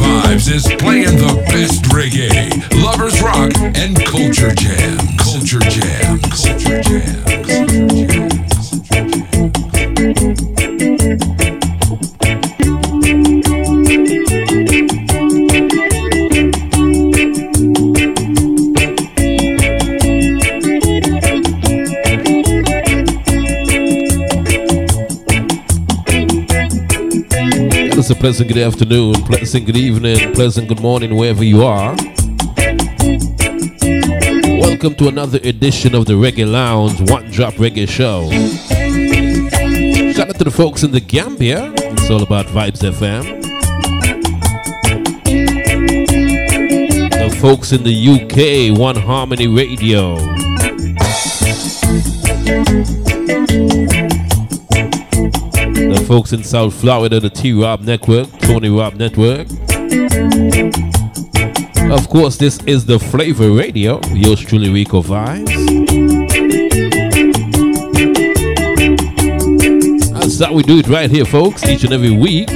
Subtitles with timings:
[0.00, 0.50] Vibes.
[0.50, 2.50] Is playing the best reggae,
[2.82, 4.79] lovers rock, and culture jams.
[28.20, 31.96] Pleasant good afternoon, pleasant good evening, pleasant good morning, wherever you are.
[34.60, 38.28] Welcome to another edition of the Reggae Lounge One Drop Reggae Show.
[40.12, 41.72] Shout out to the folks in the Gambia.
[41.74, 43.40] It's all about Vibes FM.
[47.10, 50.39] The folks in the UK, One Harmony Radio.
[55.90, 59.48] The folks in South Florida, the T Rob Network, Tony Rob Network.
[61.90, 65.50] Of course, this is the Flavor Radio, yours truly Rico Vibes.
[70.12, 72.46] That's how we do it right here, folks, each and every week.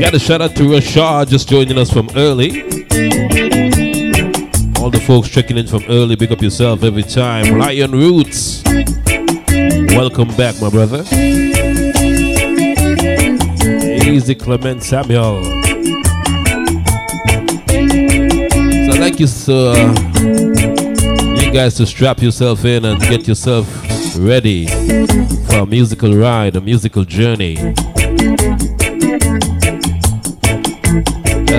[0.00, 3.79] Got a shout out to Rashad just joining us from early.
[4.80, 7.58] All the folks checking in from early, big up yourself every time.
[7.58, 8.62] Lion Roots,
[9.94, 11.04] welcome back, my brother.
[14.10, 15.44] Easy Clement Samuel.
[15.44, 15.50] So
[18.90, 19.92] I'd like you, uh,
[21.42, 23.66] you guys to strap yourself in and get yourself
[24.16, 24.66] ready
[25.46, 27.56] for a musical ride, a musical journey.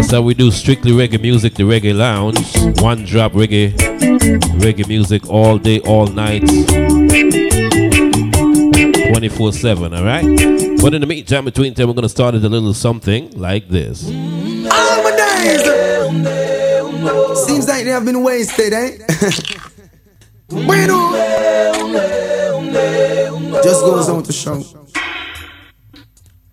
[0.01, 2.39] That's how we do strictly reggae music, the reggae lounge.
[2.81, 3.71] One drop reggae,
[4.57, 6.41] reggae music all day, all night,
[9.13, 10.25] 24 7, alright?
[10.81, 13.69] But in the meantime, between time, we're going to start with a little something like
[13.69, 14.07] this.
[14.07, 15.61] All days.
[17.45, 18.97] Seems like they have been wasted, eh?
[23.63, 24.63] Just goes on to show.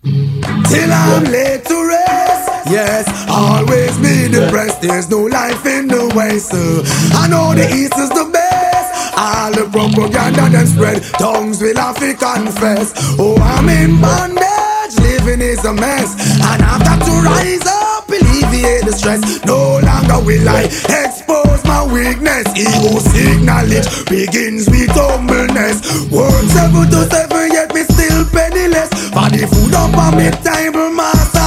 [0.03, 2.48] Till I'm laid to rest.
[2.67, 4.81] Yes, always be depressed.
[4.81, 6.53] There's no life in the west.
[6.53, 6.83] Uh,
[7.17, 9.17] I know the east is the best.
[9.17, 12.93] All the propaganda that spread, tongues will have to confess.
[13.19, 18.85] Oh, I'm in bondage, living is a mess, and I've got to rise up, alleviate
[18.85, 19.21] the stress.
[19.45, 20.69] No longer will I
[21.03, 22.47] expose my weakness.
[22.55, 25.83] Ego seek knowledge begins with humbleness.
[26.11, 28.89] Work seven to seven, yet me still penniless.
[29.11, 31.38] For the food up on me table, master.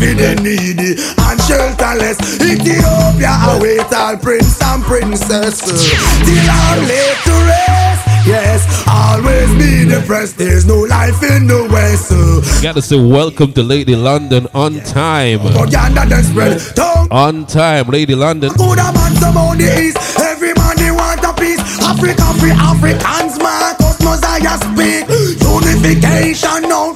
[0.00, 2.16] Of the needy and shelterless.
[2.40, 5.60] Ethiopia await all prince and princess.
[5.60, 8.26] Till I'm laid to rest.
[8.26, 10.38] Yes, always be depressed.
[10.38, 12.62] There's no life in the west.
[12.62, 15.40] Gotta say, welcome to Lady London on time.
[15.40, 16.62] Propaganda then spread.
[17.10, 18.52] On time, Lady London.
[18.54, 19.98] good about some on the east.
[20.18, 21.60] Every man they want a piece.
[21.84, 25.04] Africa free Africans, Marcus Mosiah speak.
[25.44, 26.89] Unification now.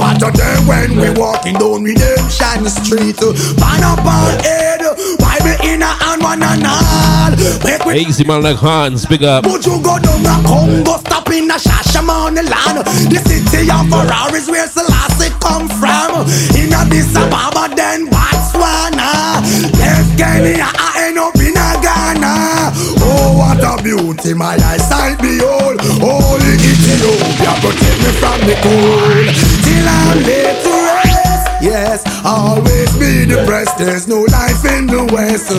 [0.00, 3.20] What a day when we walking down Redemption Street.
[3.60, 4.80] Pan up our head,
[5.20, 7.30] Bible in a hand, one and all.
[7.64, 9.44] Make we Easy man like Hans, big up.
[9.44, 12.86] but you go down a Congo, stop in a Shashamane land.
[13.12, 16.24] The city of Ferraris where Selassie come from.
[16.56, 19.04] In Addis Ababa, then Botswana.
[19.04, 19.40] Ah?
[19.78, 22.72] Left Kenya, I end up in a Ghana.
[23.04, 25.80] Oh, what a beauty, my eyesight behold.
[26.00, 26.56] Holy
[27.00, 29.32] Ethiopia, protect me from the cold.
[29.64, 31.48] Till I'm laid to rest.
[31.62, 33.78] Yes, always be depressed.
[33.78, 35.50] There's no life in the West.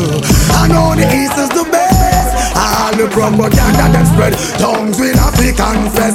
[0.54, 2.56] I know the East is the best.
[2.56, 6.14] All the propaganda that spread, tongues will have to confess.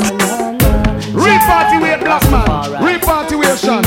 [1.11, 2.79] Repartyway, black man.
[2.87, 3.83] Repartywation.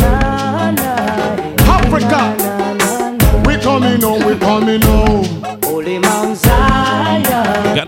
[1.71, 2.35] Africa.
[3.47, 4.88] We coming home, we coming home.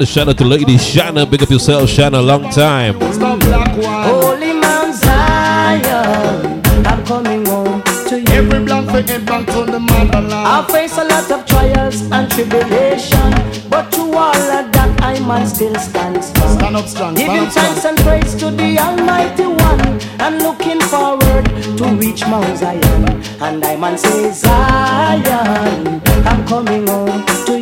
[0.01, 1.27] To shout out to Lady Shanna.
[1.27, 2.19] Big up yourself, Shanna.
[2.21, 2.95] Long time.
[3.13, 4.03] Stop black one.
[4.09, 8.25] Holy Mount Zion, I'm coming home to you.
[8.29, 10.33] Every black for head back to the motherland.
[10.33, 13.29] I face a lot of trials and tribulation,
[13.69, 16.57] but to all of that I man still stand strong.
[16.57, 17.13] Stand up strong.
[17.13, 17.97] Giving up thanks strong.
[17.97, 19.81] and praise to the Almighty One
[20.19, 21.45] and looking forward
[21.77, 23.05] to reach Mount Zion.
[23.39, 27.60] And I man say Zion, I'm coming home to you.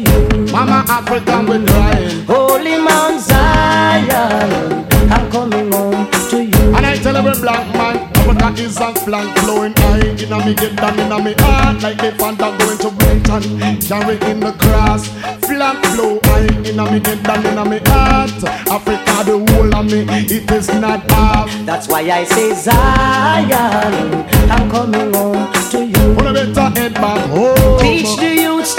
[0.59, 2.25] Mama Africa, we crying.
[2.25, 6.75] Holy Mount Zion, I'm coming home to you.
[6.75, 7.95] And I tell every black man.
[8.17, 10.09] Africa is a flank flowing high.
[10.21, 13.79] Inna me get down inna me heart like the Fanta going to Brighton.
[13.79, 15.07] Carry in the cross,
[15.47, 16.47] flank flow high.
[16.67, 18.43] Inna me get down inna me heart.
[18.67, 21.49] Africa the whole of me, it is not half.
[21.65, 26.15] That's why I say Zion, I'm coming home to you.
[26.15, 27.79] Put a better head back home.
[27.79, 28.75] Teach the youths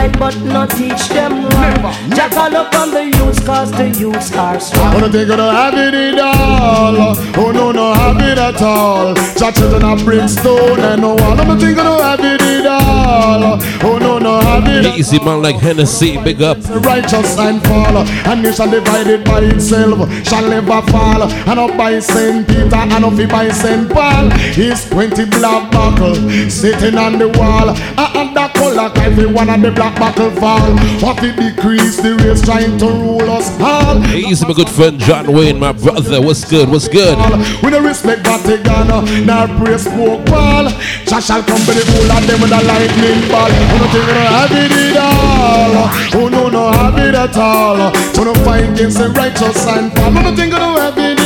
[0.00, 2.10] right, but not teach them wrong.
[2.14, 4.94] Jack all up on the youths, cause the youths are strong.
[4.94, 7.16] Wanna think of the habit it all.
[7.36, 9.14] Oh no, no habit at all.
[9.38, 11.40] Churches in a brimstone and no one.
[11.40, 13.58] I'ma think of the habit it all.
[13.82, 16.58] Oh no, no habit at Easy man like Hennessy, big up.
[16.70, 17.96] all Righteous and fall
[18.28, 19.98] And nation divided by itself.
[20.26, 24.30] Shall never fall And up by Saint Peter and up by Saint Paul.
[24.56, 26.14] Is 20 black buckle
[26.50, 27.70] Sitting on the wall.
[27.70, 30.70] I And that color every one of the black buckle fall
[31.00, 35.32] What it decrease the race trying to rule us all Easy, my good friend John
[35.32, 36.20] Wayne, my brother.
[36.20, 36.68] What's good?
[36.68, 37.16] What's good?
[37.62, 38.88] we don't respect Vatican,
[39.26, 40.68] nor praise smoke ball.
[41.06, 43.50] Jah shall come with the whole of them with a lightning ball.
[43.50, 45.88] Who no think we don't have it at all?
[46.12, 47.90] Who no no have it at all?
[47.90, 48.30] Who
[48.80, 50.10] against the righteous and fall?
[50.10, 51.19] Who no think we don't have it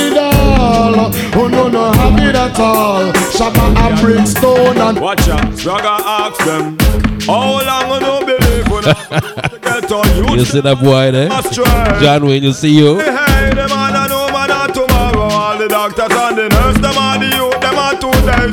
[0.64, 1.12] all?
[1.34, 3.12] Who no no have it at all?
[3.36, 6.76] Shabba and brimstone and Watch out, Swagger ask them.
[7.26, 10.38] How long you no believe when I get on you?
[10.38, 11.28] You see that boy there?
[12.00, 12.98] John Wayne, you see you?
[12.98, 15.28] Hey, hey, them man a no man tomorrow.
[15.32, 16.48] All the doctors and the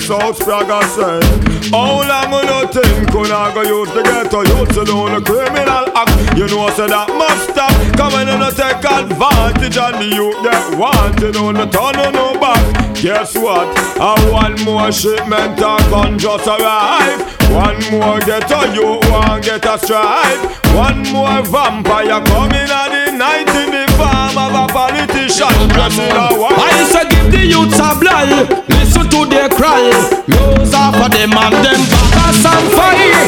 [0.10, 0.36] out.
[0.36, 1.52] Swagger say.
[1.70, 5.22] How long you no think when I go use the ghetto youth to do the
[5.22, 6.38] criminal act?
[6.38, 7.72] You know say that must stop.
[7.96, 12.34] Come on and take advantage and the youth get wanted on the turn on no
[12.40, 12.60] back.
[13.00, 13.68] Guess what?
[14.02, 17.22] A one more shipment a gun just arrive.
[17.52, 20.42] One more ghetto you want get a stripe.
[20.76, 26.36] One more vampire coming at the night in the farm of a politician dressing a
[26.40, 27.21] white.
[27.32, 29.90] The youths a blind Listen to their cry.
[30.28, 33.24] Rose off of them and them backers and fire.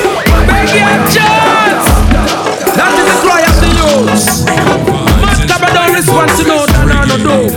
[0.46, 1.88] Beg your chance.
[2.76, 4.44] That is the cry of the youths.
[5.24, 7.48] Master don't respond to no than no do.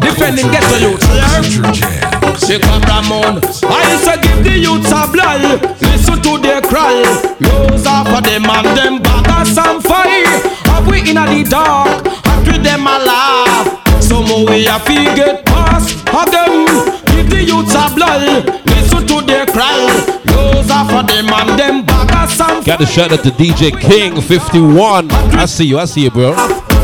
[0.00, 1.56] Defending ghetto youth, Jams.
[1.56, 2.46] Culture Jams.
[2.46, 3.40] Shake up Ramon.
[3.64, 7.02] I to give the youths a blind Listen to their cry.
[7.40, 10.44] Rose off of them and them backers and fire.
[10.68, 12.06] Have we in the dark?
[12.26, 13.75] After them a
[14.06, 16.66] laugh Some way a feel get past again
[17.06, 19.86] Give the youths a blind Listen to their cry.
[20.34, 25.10] Rose off of them and them and Got a shout out to DJ King 51.
[25.10, 26.34] I see you, I see you, bro.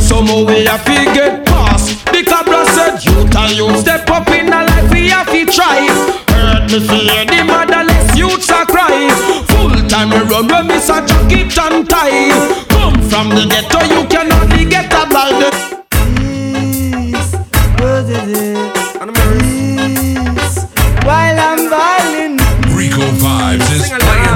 [0.00, 4.48] some way I fi get past The cabra said youth and youth step up in
[4.48, 5.86] a life we have to try.
[6.30, 9.10] Heard me fear the motherless youths a cry.
[9.48, 12.30] Full time we run when miss a jacket and tie.
[12.68, 15.81] Come from the ghetto you can only get a blind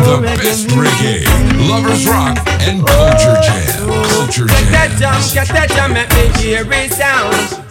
[0.07, 1.25] the best reggae,
[1.69, 4.05] lovers rock, and culture jam.
[4.11, 5.21] Culture Get that jam.
[5.21, 7.66] jam, get that jam, make me hear it sound.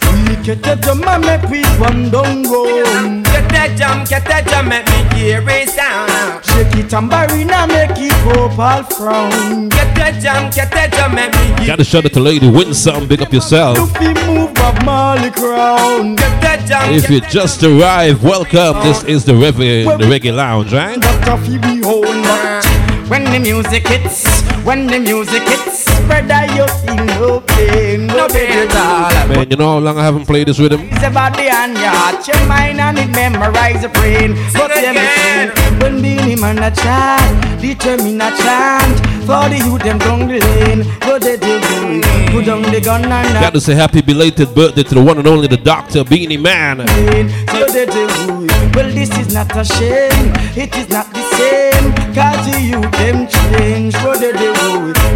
[0.46, 3.24] Get the drum and make we run down road.
[3.24, 6.44] Get that jam, get that jam, make me hear it sound.
[6.44, 9.68] Shake it tambourine and make it go all frown.
[9.68, 12.48] Get that jam, get that jam, make me hear Got a shout out to Lady
[12.48, 13.08] Winsome.
[13.08, 13.76] Big up yourself.
[13.76, 16.14] To be move Bob Marley crown.
[16.14, 18.80] Get that jam, If you just arrived, welcome.
[18.84, 20.96] This is the Reggae, the reggae Lounge, right?
[23.08, 23.10] Dr.
[23.10, 23.10] Phoebe hold back.
[23.10, 28.68] When the music hits, when the music hits, brother you feel no pain, no pain
[28.68, 29.28] at all.
[29.28, 30.80] Man, you know how long I haven't played this rhythm?
[30.92, 34.34] It's about the hand, your heart, your mind, and it memorize the brain.
[34.52, 35.56] But it let me again.
[35.56, 35.78] sing.
[35.80, 38.98] When Beenie Man a chant, determine a chant.
[39.26, 40.84] For the youth, them down the lane.
[41.00, 42.30] Go they do good.
[42.32, 45.26] Put down the gun and Got to say happy belated birthday to the one and
[45.26, 46.78] only the Doctor Beenie Man.
[46.86, 47.28] pain.
[47.50, 48.74] So they do good.
[48.76, 50.32] Well, this is not a shame.
[50.56, 51.92] It is not the same.
[52.14, 53.94] Cause youth, them change.
[53.96, 54.52] What they do.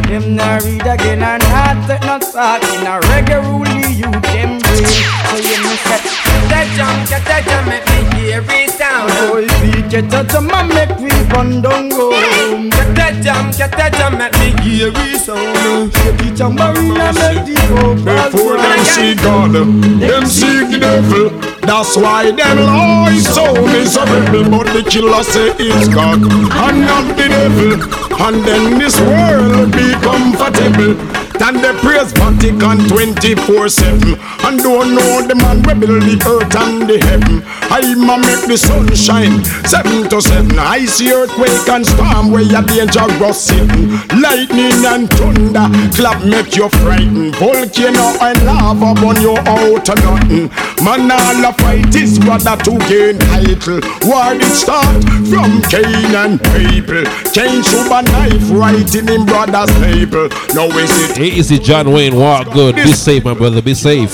[0.09, 4.59] Them not read again and not take not talk in a reggae rule youth, them
[4.59, 4.87] brain.
[5.31, 9.09] So you that jam, get that jam, make me hear it sound.
[9.31, 12.71] Boy, we get a jam and make we run down go home.
[12.71, 15.93] Get that jam, get that jam, make me hear it sound.
[15.95, 21.31] Shake it tambourine and make the vocal Before them see God, them seek the devil.
[21.63, 24.45] That's why them lies so miserable.
[24.51, 27.73] But the killer say it's God and not the devil.
[28.21, 31.30] And then this world be comfortable.
[31.43, 36.89] And they praise Vatican 24-7 And don't know the man we build the earth and
[36.89, 37.43] the heaven.
[37.71, 42.43] I'm a make the sun shine 7 to 7 I see earthquake and storm where
[42.43, 43.51] you dangerous
[44.13, 47.37] Lightning and thunder clap make you frightened.
[47.37, 50.51] Volcano and lava burn you out of nothing.
[50.85, 53.81] Man all a fight is brother to gain title.
[54.05, 55.05] War did start?
[55.31, 60.91] From Cain and people Cain shoot a knife right in him brother's label Now is
[61.11, 62.75] it Easy John Wayne walk good.
[62.75, 64.13] Be safe my brother be safe.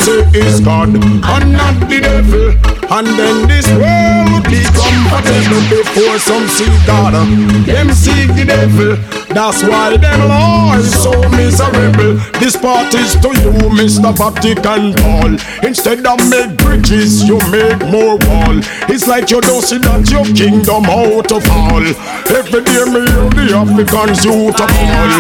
[0.65, 2.51] God and not the devil.
[2.93, 7.15] And then this world be comfortable Before some see God.
[7.67, 12.15] Them seek the devil That's why them lives so miserable.
[12.39, 14.15] This part is to you Mr.
[14.17, 15.37] Vatican Paul.
[15.67, 18.57] Instead of make bridges you make more wall.
[18.89, 21.85] It's like you don't see that your kingdom out of fall
[22.31, 25.13] Every day me hear the Africans you to fall.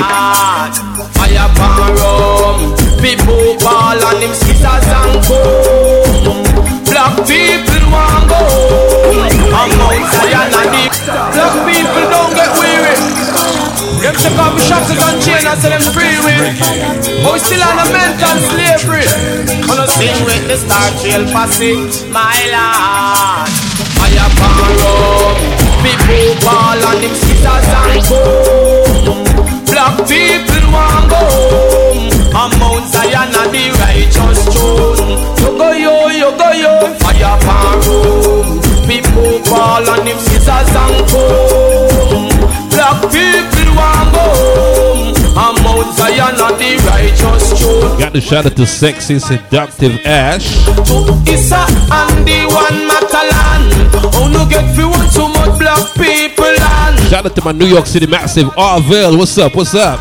[1.18, 2.58] Fire pan rum
[3.02, 6.46] People ball and them sisters and come
[6.86, 8.40] Black people want go.
[9.50, 10.84] I'm Mount Zion and the
[11.34, 13.25] Black people don't get weary
[14.06, 16.38] Them take off the shackles and chain and say them free with.
[17.26, 19.02] But we still on a mental slavery.
[19.66, 21.74] Wanna sing with the Star Trail posse
[22.14, 23.50] My lord.
[23.98, 25.34] Fire pan rum
[25.82, 29.26] People ball and them sisters and come
[29.74, 35.18] Black people want go home And Mount Zion and the righteous throne.
[35.42, 36.94] You go yo, you go yo.
[37.02, 41.55] Fire pan room People fall and them scissors and comb
[48.16, 50.48] to shout out to sexy seductive Ash
[51.28, 53.60] Issa and the one Matalan
[54.16, 57.66] Oh no get free one too much black people land Shout out to my New
[57.66, 60.00] York City massive Arville What's up what's up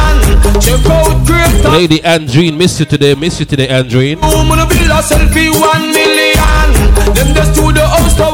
[0.63, 4.63] Check out greater Lady Andreen miss you today miss you today Andreen oh, Boom, gonna
[4.63, 6.71] build a selfie one million.
[7.11, 8.31] Them just to the house to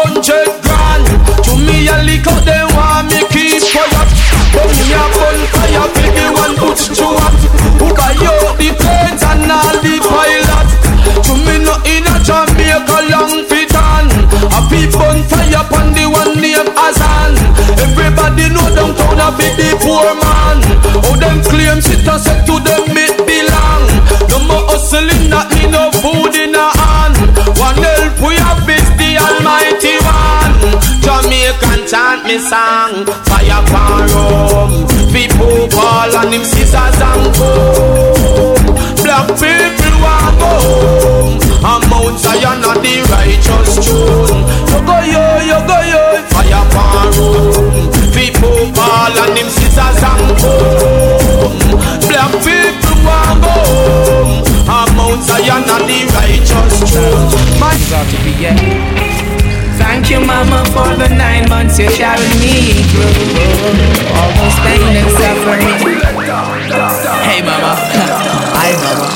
[0.00, 1.04] hundred grand.
[1.44, 4.08] To me lick out them want me keep quiet.
[4.56, 4.96] But me
[5.76, 6.56] a baby one
[6.96, 7.59] you up.
[8.24, 10.68] You the planes and all the pilot?
[11.26, 11.56] To me
[11.88, 13.50] in a Jamaica long.
[14.40, 17.36] A people fire upon the one named Azan.
[17.78, 18.66] Everybody know
[19.20, 20.58] a bit the poor man.
[21.06, 21.80] Oh them claim
[22.46, 23.84] to them it belong.
[24.28, 27.16] No more hustling, not no food in a hand.
[27.58, 30.56] One help we have is the Almighty One.
[31.04, 33.62] Jamaican chant me song, fire
[34.12, 34.99] rum.
[35.10, 38.62] People call and him scissors and comb.
[39.02, 41.40] Black people want go home.
[41.66, 44.46] And Mount Zion and the righteous throne.
[44.70, 47.90] You go yo, you go yo, fire pan rum.
[48.14, 51.58] People call and him scissors and comb.
[52.06, 54.46] Black people want go home.
[54.70, 57.34] And Mount Zion and the righteous throne.
[57.58, 57.74] My
[59.90, 63.10] Thank you, Mama, for the nine months you carried me through
[64.14, 65.66] all those pain and suffering.
[67.26, 67.74] Hey, Mama.
[68.54, 69.08] Hi, Mama.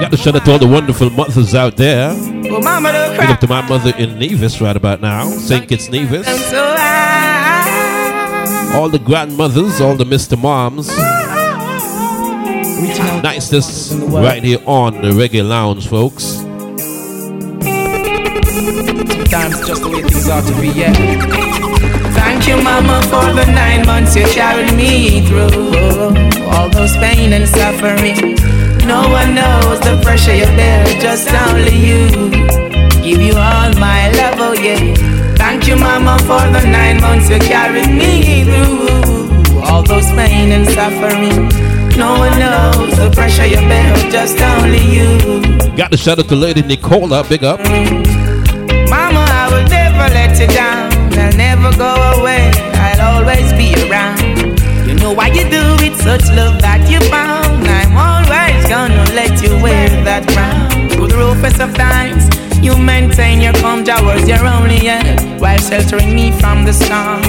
[0.00, 3.28] Got to shout out to all the wonderful mothers out there Oh, Mama, the Big
[3.28, 5.68] up to my mother in Nevis right about now St.
[5.68, 6.64] Kitts Nevis so.
[8.74, 10.38] All the grandmothers All the Mr.
[10.38, 10.88] Moms
[13.22, 16.45] Nicest right here on the Reggae Lounge folks
[19.36, 20.94] Sometimes just the way things ought to be, yeah.
[22.16, 27.46] Thank you, Mama, for the nine months you carried me through all those pain and
[27.46, 28.36] suffering.
[28.88, 32.30] No one knows the pressure you bear, just only you.
[33.04, 34.94] Give you all my love, oh yeah.
[35.36, 40.66] Thank you, Mama, for the nine months you carried me through all those pain and
[40.66, 41.50] suffering.
[41.94, 45.76] No one knows the pressure you bear, just only you.
[45.76, 48.25] Got to shout out to Lady Nicola Big up never
[50.38, 50.92] let you down.
[51.18, 52.50] I'll never go away.
[52.74, 54.20] I'll always be around.
[54.86, 57.64] You know why you do it, such love that you found.
[57.64, 60.90] I'm always gonna let you wear that crown.
[60.90, 62.28] Through the roughest of times,
[62.62, 67.22] you maintain your calm towards your only end while sheltering me from the storm.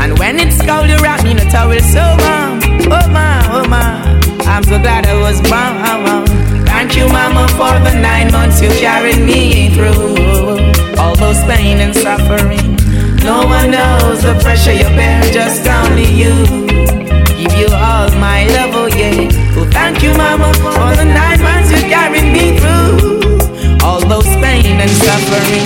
[0.00, 2.60] And when it's cold, you wrap me in a towel so warm.
[2.88, 4.00] Oh my, oh my,
[4.48, 6.24] I'm so glad I was born.
[6.66, 10.47] Thank you, Mama, for the nine months you carried me through
[11.08, 12.76] all those pain and suffering.
[13.24, 16.34] No one knows the pressure you bear, just only you.
[17.40, 19.28] Give you all my love, oh yeah.
[19.56, 23.40] Oh, thank you, Mama, for the nine months you carried me through
[23.82, 25.64] all those pain and suffering.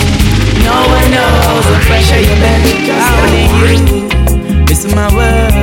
[0.63, 4.65] No one knows the pressure you bear, just only you.
[4.65, 5.53] This is my word.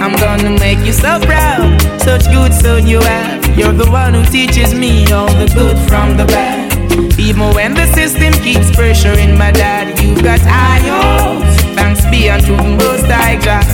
[0.00, 1.68] I'm gonna make you so proud,
[2.00, 3.58] such good son you have.
[3.58, 6.67] You're the one who teaches me all the good from the bad.
[6.98, 11.62] Even when the system keeps pressuring my dad, you got high hopes.
[11.76, 13.64] Thanks be unto the most high God.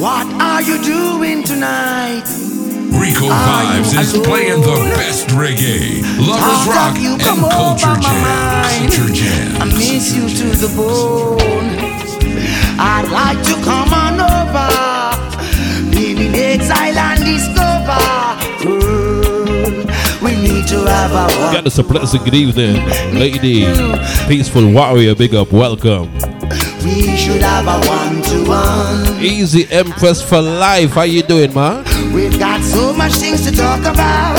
[0.00, 2.22] What are you doing tonight?
[2.94, 8.78] Rico Vibes is playing the best reggae, lovers rock, and culture jam.
[8.78, 9.62] Culture jam.
[9.62, 11.40] I miss you to the bone.
[12.78, 13.51] I'd like to
[21.02, 22.76] We got us a pleasant good evening,
[23.12, 23.66] lady.
[24.28, 26.12] Peaceful warrior, big up, welcome.
[26.84, 29.20] We should have a one-to-one.
[29.20, 30.92] Easy Empress for life.
[30.92, 31.84] How you doing, man?
[32.14, 34.38] We've got so much things to talk about.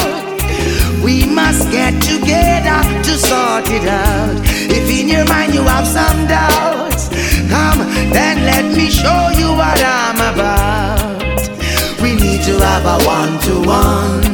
[1.03, 4.39] We must get together to sort it out.
[4.71, 7.09] If in your mind you have some doubts,
[7.49, 7.79] come
[8.13, 12.01] then let me show you what I'm about.
[12.01, 14.32] We need to have a one to one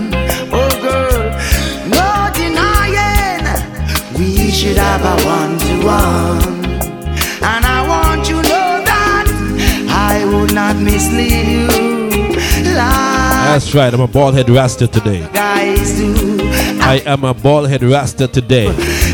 [4.70, 6.66] should have a one to one.
[7.42, 9.26] And I want you to know that
[9.90, 11.68] I would not mislead you.
[12.78, 13.92] Like That's right.
[13.92, 15.28] I'm a bald head rasta today.
[15.34, 16.38] guys do.
[16.82, 18.68] I am a bald head rasta today.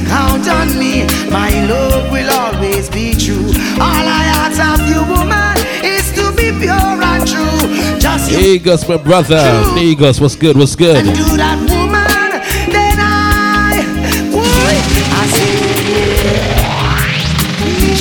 [0.07, 3.47] Count on me, my love will always be true.
[3.79, 7.99] All I ask of you, woman, is to be pure and true.
[7.99, 9.41] Just Negus, my brother.
[9.75, 10.57] Negus, what's good?
[10.57, 11.05] What's good?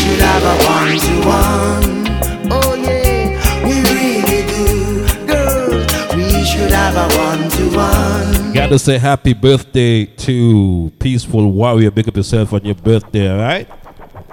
[0.04, 2.52] Should have a one to one.
[2.52, 5.80] Oh yeah, we really do, girl.
[6.14, 8.52] We should have a one to one.
[8.52, 11.90] Gotta say happy birthday to Peaceful Warrior.
[11.90, 13.68] Big up yourself on your birthday, alright?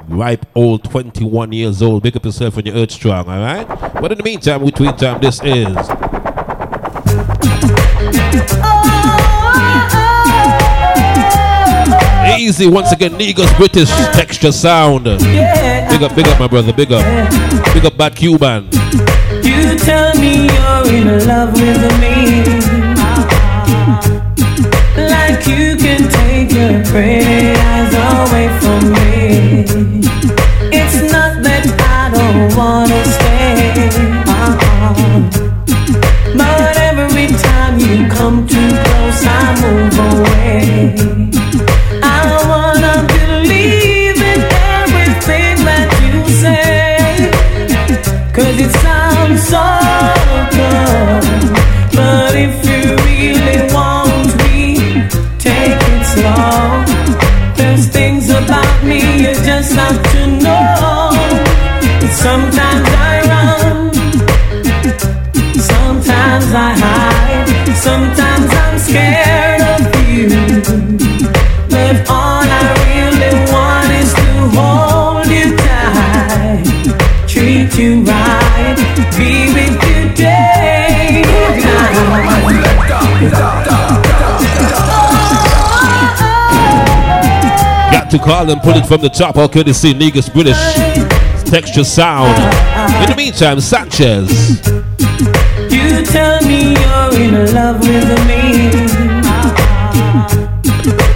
[0.10, 2.04] Ripe old 21 years old.
[2.04, 3.68] Big up yourself on your earth strong, alright?
[3.68, 5.22] But in the meantime, we tweet time.
[5.22, 5.78] This is.
[8.64, 8.81] Oh,
[12.42, 15.04] Easy once again, Negus British texture sound.
[15.04, 17.06] Big up, big up, my brother, big up.
[17.72, 18.68] Big up, Bad Cuban.
[19.44, 22.42] You tell me you're in love with me.
[24.98, 26.82] Like you can take your
[28.18, 29.66] away from me.
[30.74, 33.86] It's not that I don't wanna stay.
[36.36, 41.21] But every time you come too close, I move away.
[88.12, 89.38] To call and pull it from the top.
[89.56, 90.58] You see Negus British
[91.46, 92.36] texture sound?
[93.04, 94.60] In the meantime, Sanchez.
[95.72, 98.70] You tell me you're in love with me.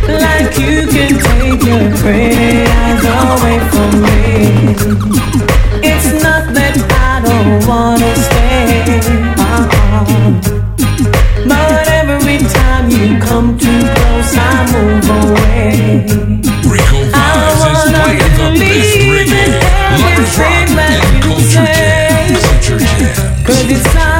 [0.07, 4.15] Like you can take your pretty eyes away from me.
[5.83, 9.01] It's not that I don't wanna stay.
[11.45, 16.34] But every time you come too close, I move away.
[20.75, 22.35] Lovers rock, everything that and you culture jam.
[22.41, 23.45] Culture jam.
[23.45, 24.14] Cause it sounds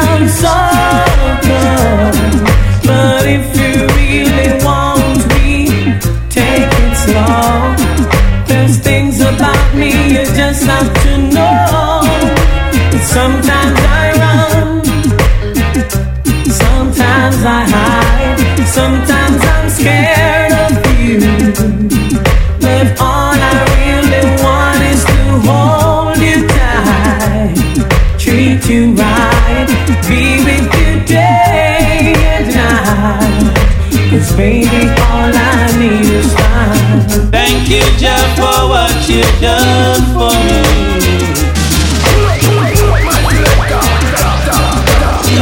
[39.15, 40.61] you've done for me.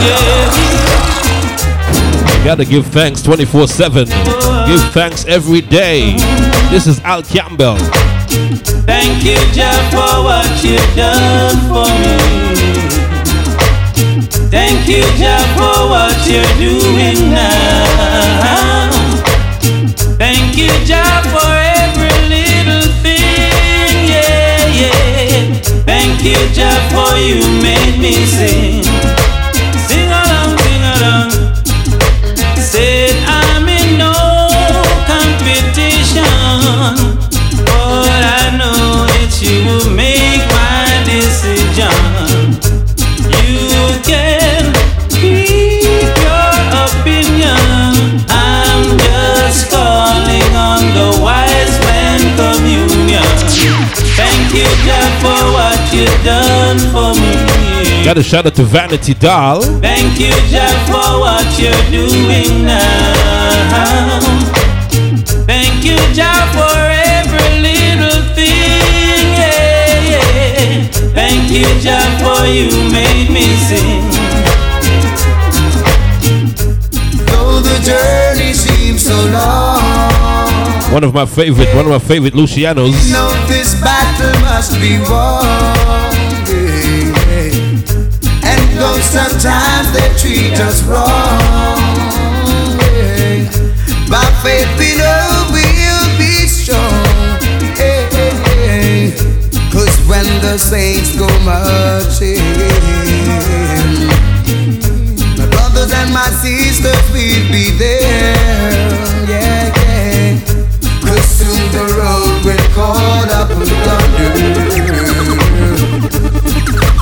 [0.05, 0.53] Yeah.
[2.45, 4.05] Gotta give thanks 24 7.
[4.05, 6.15] Give thanks every day.
[6.69, 7.77] This is Al Campbell.
[8.85, 12.43] Thank you, Jeff, for what you've done for me.
[14.49, 18.91] Thank you, Jah, for what you're doing now.
[20.17, 21.62] Thank you, Jah, for
[26.23, 28.81] Jah, for you made me sing.
[29.87, 31.31] Sing along, sing along.
[32.55, 34.13] Said I'm in no
[35.03, 36.23] competition,
[37.67, 41.91] but I know that you will make my decision.
[43.27, 44.71] You can
[45.11, 46.55] keep your
[46.87, 48.23] opinion.
[48.29, 51.52] I'm just calling on the wise
[54.53, 58.03] you, God, for what you've done for me.
[58.05, 59.61] Got a shout out to Vanity Doll.
[59.81, 64.19] Thank you, Jah, for what you're doing now.
[65.45, 66.75] Thank you, Jah, for
[67.17, 69.25] every little thing.
[69.39, 70.87] Yeah, yeah.
[71.13, 74.03] Thank you, Jah, for you made me sing.
[77.27, 79.81] Though the journey seems so long,
[80.93, 82.93] One of my favorite, one of my favorite Lucianos.
[84.63, 85.43] Must be won.
[86.47, 87.51] yeah.
[88.49, 91.03] And though sometimes they treat us wrong,
[92.95, 93.43] yeah,
[94.09, 96.79] by faith we know we'll be strong.
[97.75, 99.11] yeah, yeah.
[99.73, 102.39] Cause when the saints go marching,
[105.37, 109.27] my brothers and my sisters will be there.
[109.27, 109.62] Yeah.
[111.43, 112.63] Soon the road will
[113.39, 113.49] up
[113.85, 114.31] thunder.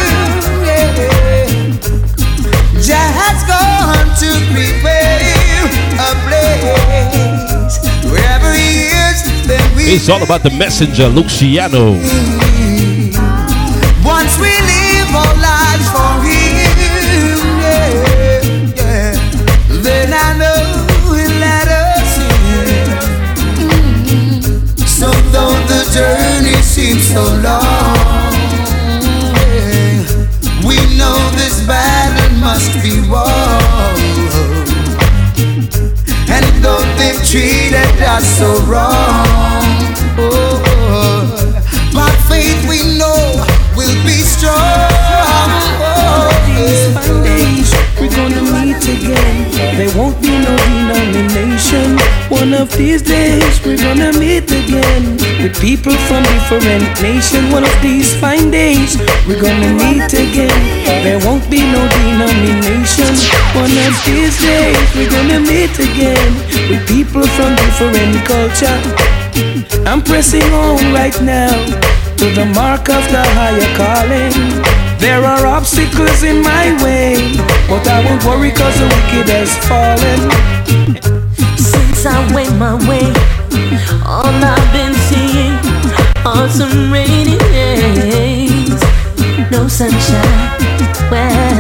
[2.86, 3.18] Yeah.
[3.48, 5.66] Gone to prepare
[5.98, 7.80] a place.
[8.12, 9.18] Wherever he is,
[9.94, 11.94] It's all about the messenger, Luciano.
[14.06, 15.59] once we live our lives
[26.80, 28.32] seems so long,
[30.66, 33.96] we know this battle must be won.
[36.36, 39.28] And though they've treated us so wrong,
[40.18, 40.64] oh,
[40.96, 41.22] oh,
[41.94, 43.20] by faith we know
[43.76, 44.56] we'll be strong.
[45.84, 49.52] Oh, These fine days, we're gonna meet again.
[49.78, 50.09] There won't.
[52.40, 57.52] One of these days, we're gonna meet again with people from different nations.
[57.52, 58.96] One of these fine days,
[59.28, 60.60] we're gonna meet again.
[61.04, 63.12] There won't be no denomination.
[63.60, 66.32] One of these days, we're gonna meet again
[66.72, 68.80] with people from different culture.
[69.86, 71.52] I'm pressing on right now
[72.16, 74.64] to the mark of the higher calling.
[74.98, 77.36] There are obstacles in my way,
[77.68, 81.29] but I won't worry cause the wicked has fallen.
[82.00, 83.12] Since I went my way,
[84.08, 85.52] all I've been seeing
[86.26, 88.80] are some rainy days.
[89.52, 90.48] No sunshine,
[91.12, 91.60] well,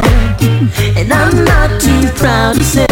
[0.95, 2.87] and I'm not too proud to say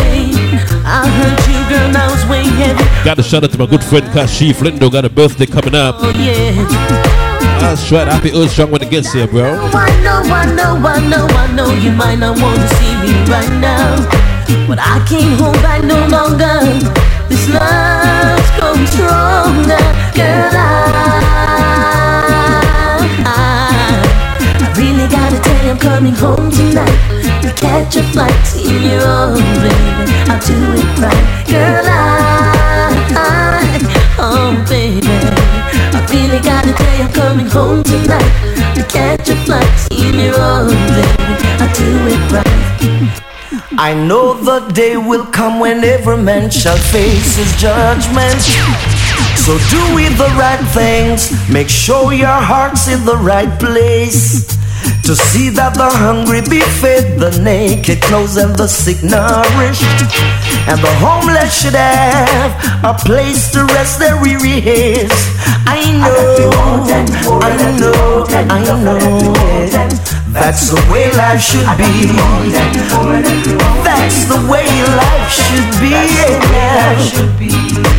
[0.83, 2.83] I heard you, girl, I was way heavy.
[3.05, 4.91] Got a shout out to my good friend Kashif Lindo.
[4.91, 5.95] Got a birthday coming up.
[5.99, 6.51] Oh yeah.
[7.61, 8.09] That's right.
[8.09, 9.55] Happy Earth Strong when it gets here, bro.
[9.55, 12.93] Oh, I know, I know, I know, I know you might not want to see
[12.97, 13.95] me right now.
[14.67, 17.07] But I can't hold back no longer.
[18.57, 19.85] Stronger.
[20.17, 20.91] Girl, I,
[23.25, 26.97] I, really gotta tell you I'm coming home tonight.
[27.43, 30.11] We catch a flight in your own, baby.
[30.29, 31.25] I'll do it right.
[31.47, 32.97] Girl, I,
[34.19, 35.07] oh, baby.
[35.93, 38.31] I really gotta tell you I'm coming home tonight.
[38.75, 39.87] We catch a flight
[40.27, 41.35] your own, baby.
[41.59, 43.36] I'll do it right.
[43.79, 48.41] I know the day will come when every man shall face his judgment.
[49.37, 54.47] So do we the right things, make sure your heart's in the right place.
[55.03, 59.83] To see that the hungry be fed, the naked clothes, and the sick nourished.
[60.67, 65.13] And the homeless should have a place to rest their weary heads.
[65.65, 66.81] I know,
[67.41, 70.16] I know, I know.
[70.39, 72.13] That's the way life should be.
[73.83, 74.67] That's the way
[75.01, 75.89] life should be.
[75.89, 76.93] Yeah.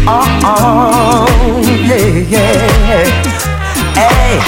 [0.07, 1.27] Oh,
[1.66, 3.05] yeah, yeah.
[3.98, 4.38] Hey,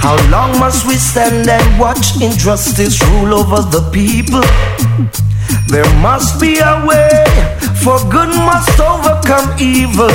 [0.00, 4.42] how long must we stand and watch injustice rule over the people?
[5.68, 7.24] There must be a way,
[7.82, 10.10] for good must overcome evil.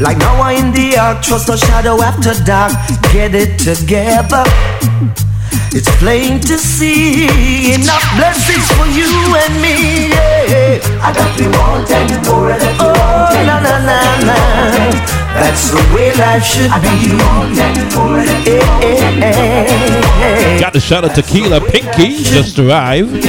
[0.00, 2.72] Like Noah in the ark, trust the shadow after dark,
[3.12, 4.44] get it together.
[5.72, 9.10] It's plain to see enough blessings for you
[9.42, 10.08] and me.
[10.10, 10.78] Yeah.
[11.02, 14.38] I got me want and more and oh, na na na na.
[15.34, 17.10] That's the way life should be.
[18.46, 18.62] Eh,
[19.22, 19.36] eh,
[20.22, 20.60] eh.
[20.60, 21.60] Got a shot of tequila.
[21.60, 23.24] Pinky just arrived.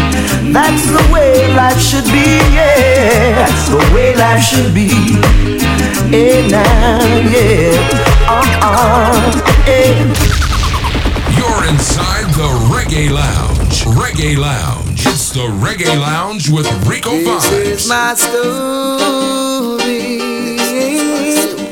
[0.53, 2.38] That's the way life should be.
[2.53, 3.41] Yeah.
[3.41, 4.89] That's the way life should be.
[6.13, 7.01] Eh, now,
[7.33, 8.05] yeah.
[8.29, 10.44] Uh, uh, eh.
[11.38, 13.84] You're inside the Reggae Lounge.
[14.00, 15.06] Reggae Lounge.
[15.06, 18.56] It's the Reggae Lounge with Rico This is my story.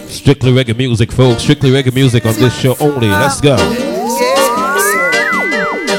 [0.09, 1.43] Strictly reggae music, folks.
[1.43, 3.09] Strictly reggae music on this show only.
[3.09, 3.57] Let's go.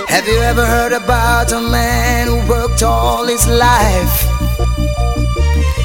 [0.09, 4.25] Have you ever heard about a man who worked all his life?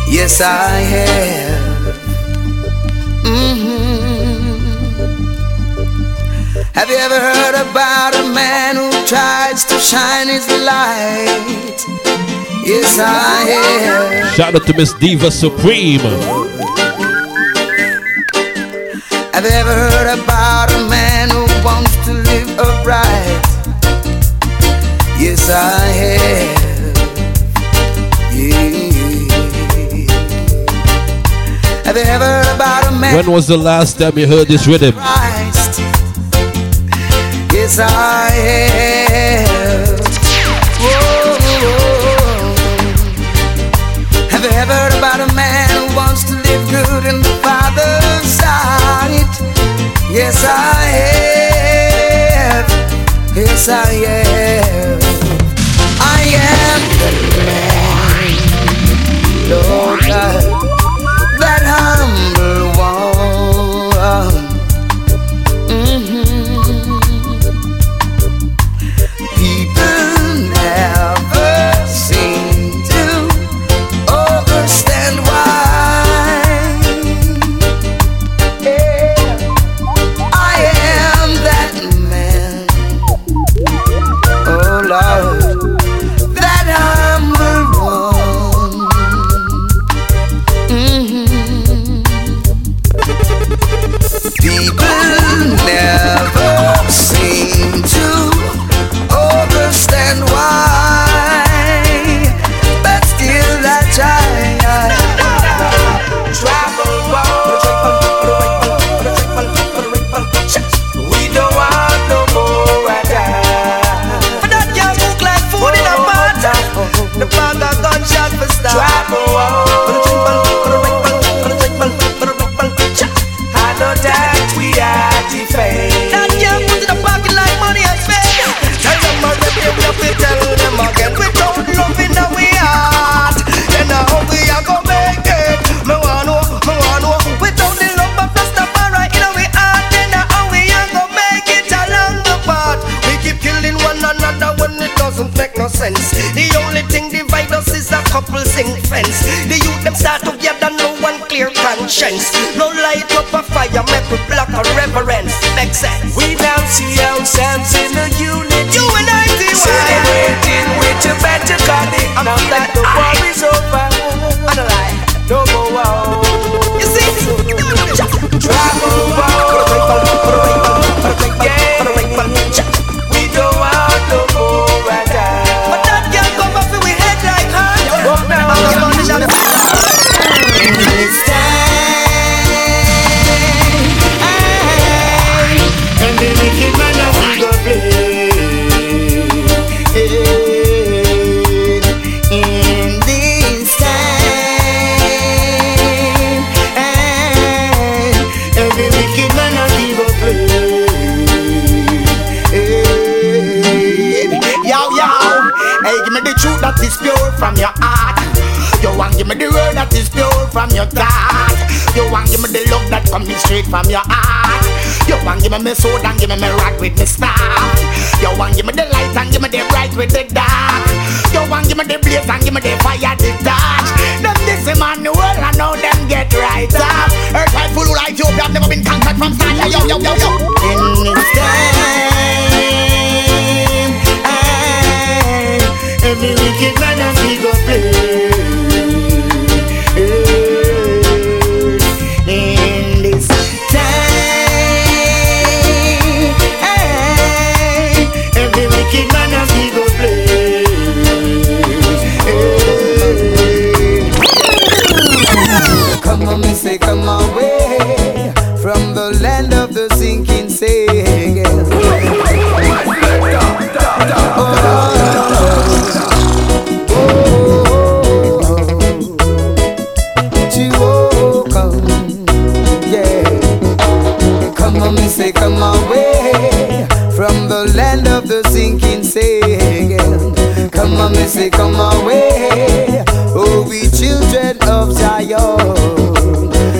[0.07, 1.95] Yes, I have.
[3.25, 3.68] hmm
[6.73, 11.77] Have you ever heard about a man who tries to shine his light?
[12.65, 14.33] Yes, I have.
[14.35, 15.99] Shout out to Miss Diva Supreme.
[19.33, 23.45] Have you ever heard about a man who wants to live upright?
[25.19, 26.59] Yes, I have.
[28.35, 28.79] Yeah.
[31.85, 34.67] Have you ever heard about a man When was the last time you heard this
[34.67, 34.93] rhythm?
[34.93, 35.28] Christ?
[37.59, 39.99] Yes, I have.
[40.79, 41.35] Whoa.
[44.29, 48.27] Have you ever heard about a man who wants to live good in the Father's
[48.31, 49.41] sight?
[50.09, 50.85] Yes, I
[52.47, 52.69] have.
[53.35, 54.28] Yes, I have.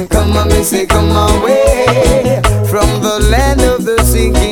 [0.10, 4.50] Come on, me say, come away from the land of the sinking.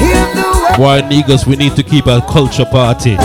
[0.00, 3.16] Hear the Why, niggas, we need to keep a culture party.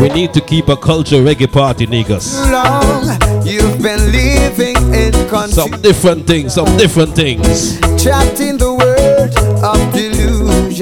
[0.00, 2.50] We need to keep a culture reggae party, niggas.
[2.50, 3.04] long
[3.46, 5.12] you've been living in
[5.48, 7.78] Some different things, some different things.
[8.02, 8.89] trapped in the world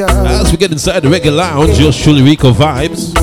[0.06, 0.26] delusion.
[0.26, 3.14] As we get inside the reggae lounge, yours truly Rico vibes.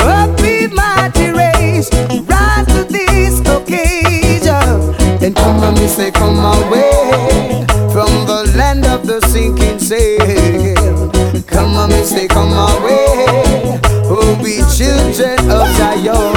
[0.02, 1.90] up in mighty race,
[2.28, 9.06] rise to this occasion, and come on, me say, come away from the land of
[9.06, 11.12] the sinking sail.
[11.44, 16.37] Come on, me say, come away, oh, we children of Zion.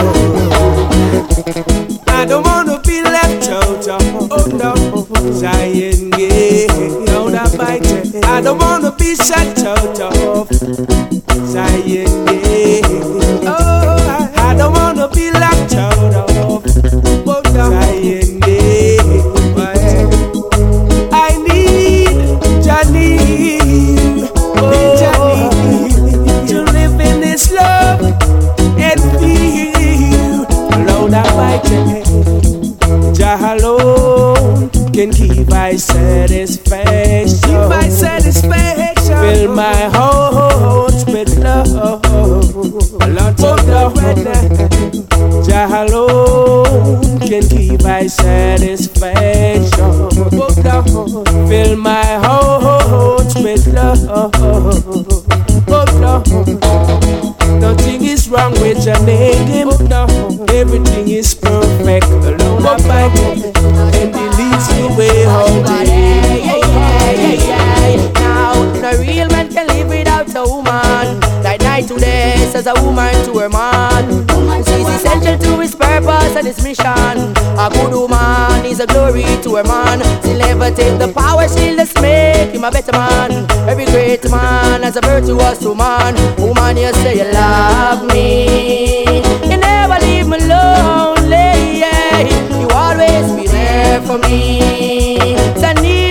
[8.40, 10.48] I don't wanna be shut out of
[11.50, 12.39] Zion
[39.60, 41.68] my heart with love.
[43.02, 44.22] A lot of love now.
[45.44, 50.08] Jah alone can keep my satisfaction.
[51.48, 53.98] Fill my heart with love.
[54.08, 54.30] Oh,
[56.04, 56.26] love.
[57.60, 59.68] Nothing is wrong with your name.
[59.90, 60.06] No,
[60.54, 62.06] everything is perfect.
[62.06, 63.12] Alone I fight
[64.00, 67.59] and he leads the way all day.
[71.80, 74.26] Like night to day, says a woman to her man.
[74.66, 76.84] She's essential to his purpose and his mission.
[76.86, 80.00] A good woman is a glory to her man.
[80.22, 83.46] She'll never take the power, she'll just make him a better man.
[83.66, 86.16] Every great man has a virtuous woman.
[86.36, 89.22] Woman, you say you love me.
[89.48, 91.80] You never leave me lonely.
[91.80, 92.20] Yeah.
[92.60, 95.34] You always be there for me.
[95.56, 96.09] So need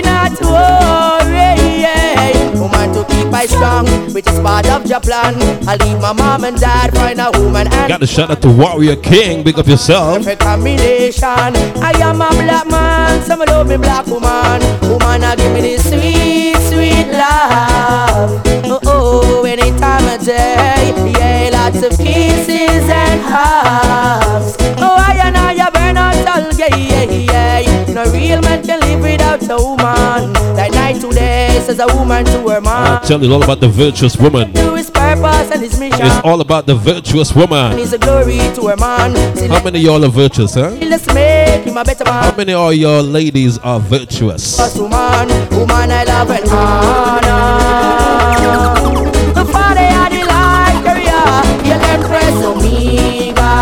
[2.60, 5.34] Woman to keep I strong, which is part of your plan.
[5.66, 8.50] I leave my mom and dad, find a woman and Got to shout out to
[8.50, 9.42] Warrior King.
[9.42, 10.18] Big up yourself.
[10.18, 11.24] perfect combination.
[11.80, 14.60] I am a black man, some love me black woman.
[14.82, 18.42] Woman, I give me this sweet, sweet love.
[18.66, 20.92] Oh, oh, any time of day.
[21.16, 24.56] Yeah, lots of kisses and hugs.
[24.78, 27.04] Oh, I and I burn out all yeah, yeah,
[27.58, 27.92] yeah.
[27.94, 30.32] No real man can live without a woman.
[30.56, 32.98] That night today says a woman to her man.
[33.02, 34.52] I tell you all about the virtuous woman.
[34.54, 36.04] His purpose and his mission.
[36.06, 37.76] It's all about the virtuous woman.
[37.78, 39.14] He's a glory to her man.
[39.50, 40.70] How many of y'all are virtuous, huh?
[40.80, 42.24] let's make him a better man.
[42.24, 44.58] How many of your ladies are virtuous?
[44.76, 47.60] Woman, woman I love and honor.
[49.34, 51.26] The father had the light career,
[51.66, 53.54] the empress Omega.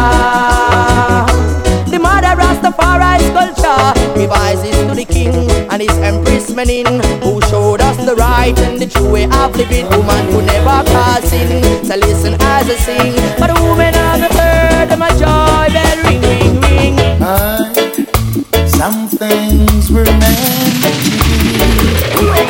[1.91, 5.99] The mother Rastafari culture revises to the king and his
[6.59, 9.87] empress Menin, who showed us the right and the true way of living.
[9.91, 13.15] Woman who never cause sin, so listen as I sing.
[13.39, 16.97] But the woman of the earth, my joy bell ring, ring, ring.
[18.69, 21.59] Some things were meant to be.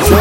[0.05, 0.17] So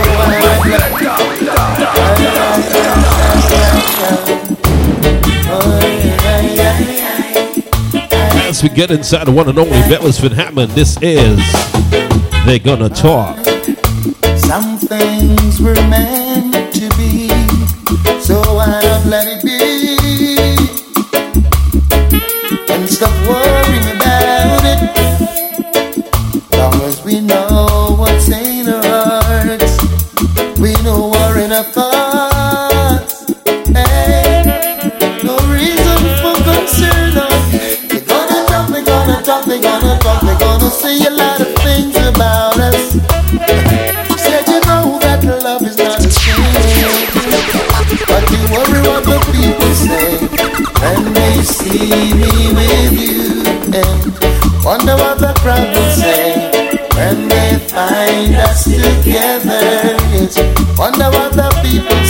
[8.48, 11.38] As we get inside the one and only Bettlersford Hammond, this is
[12.46, 13.57] They're Gonna Talk.
[14.48, 17.28] Some things were meant to be.
[18.18, 19.98] So why not let it be?
[22.72, 23.57] And stop worrying
[51.68, 53.42] see me with you,
[53.76, 54.00] and
[54.64, 56.50] wonder what the crowd will say
[56.96, 59.96] when they find us together.
[60.78, 62.00] Wonder what the people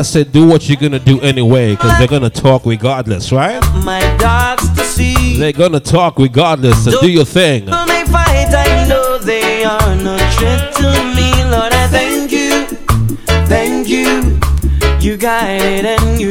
[0.00, 3.62] I said, do what you're gonna do anyway, because they're gonna talk regardless, right?
[3.84, 5.36] My dogs to see.
[5.36, 7.66] They're gonna talk regardless, so do your thing.
[7.66, 11.44] They fight, I know they are no threat to me.
[11.50, 12.64] Lord, I thank you,
[13.44, 14.40] thank you.
[15.06, 16.29] You guided and you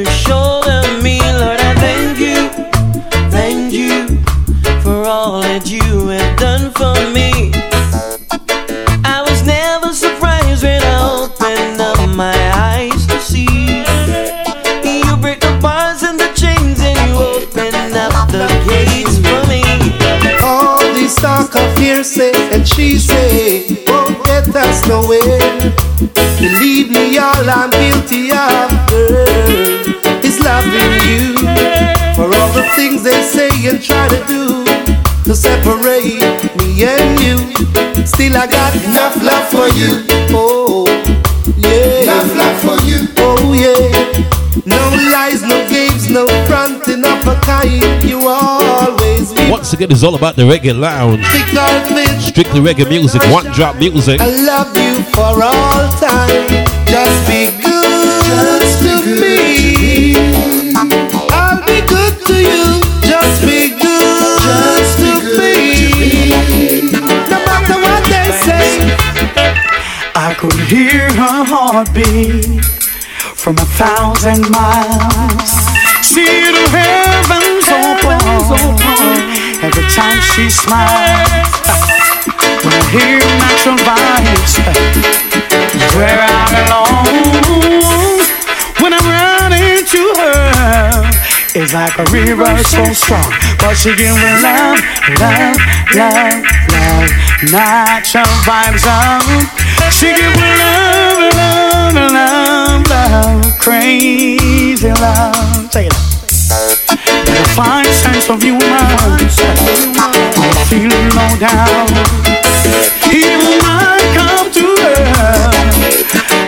[22.79, 25.75] she say won't get us nowhere.
[26.39, 31.35] Believe me, all I'm guilty of, girl, is loving you.
[32.15, 34.63] For all the things they say and try to do
[35.25, 36.23] to separate
[36.57, 37.37] me and you.
[38.07, 39.91] Still, I got enough love for you.
[40.31, 40.87] Oh,
[41.57, 42.03] yeah.
[42.03, 42.99] Enough love for you.
[43.17, 44.23] Oh, yeah.
[44.65, 44.79] No
[45.11, 47.69] lies, no games, no fronting up a kind.
[47.71, 48.13] You be
[49.69, 51.23] Once again, it's all about the reggae lounge.
[52.23, 54.19] Strictly reggae music, one drop music.
[54.19, 56.65] I love you for all time.
[56.89, 60.15] Just be good to me.
[61.29, 62.81] I'll be good to you.
[63.05, 66.89] Just be good to me.
[67.29, 68.73] No matter what they say.
[70.15, 72.65] I could hear her heartbeat
[73.37, 75.51] from a thousand miles.
[76.01, 79.18] See the heavens open
[79.99, 81.27] time she smiles.
[82.63, 84.53] When I hear natural vibes,
[85.95, 87.03] where I belong.
[88.79, 91.03] When I'm running to her,
[91.53, 93.29] it's like a river so strong.
[93.59, 94.79] But she give me love,
[95.19, 95.57] love,
[95.99, 96.39] love,
[96.71, 97.09] love,
[97.51, 99.27] natural vibes up.
[99.91, 105.69] She give me love, love, love, love, crazy love.
[105.71, 106.08] Take it
[107.37, 109.19] The fine sense of humor, I'm
[110.69, 111.87] feeling low down.
[113.11, 114.65] Even I come to
[115.19, 115.51] her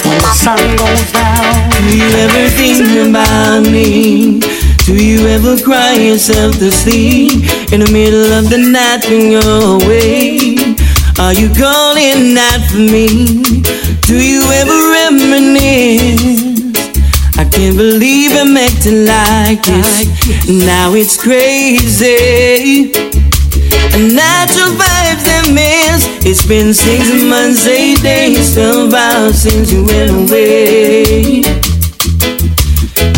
[0.05, 1.69] when the sun goes down.
[1.87, 4.39] Do you ever think about me?
[4.85, 9.61] Do you ever cry yourself to sleep in the middle of the night when you're
[9.77, 10.57] away?
[11.19, 13.07] Are you calling out for me?
[14.01, 16.50] Do you ever reminisce?
[17.51, 20.47] Can't believe I'm acting like this.
[20.47, 22.91] Now it's crazy.
[23.91, 26.25] Natural vibes and miss.
[26.25, 31.43] It's been six months, eight days, twelve since you went away.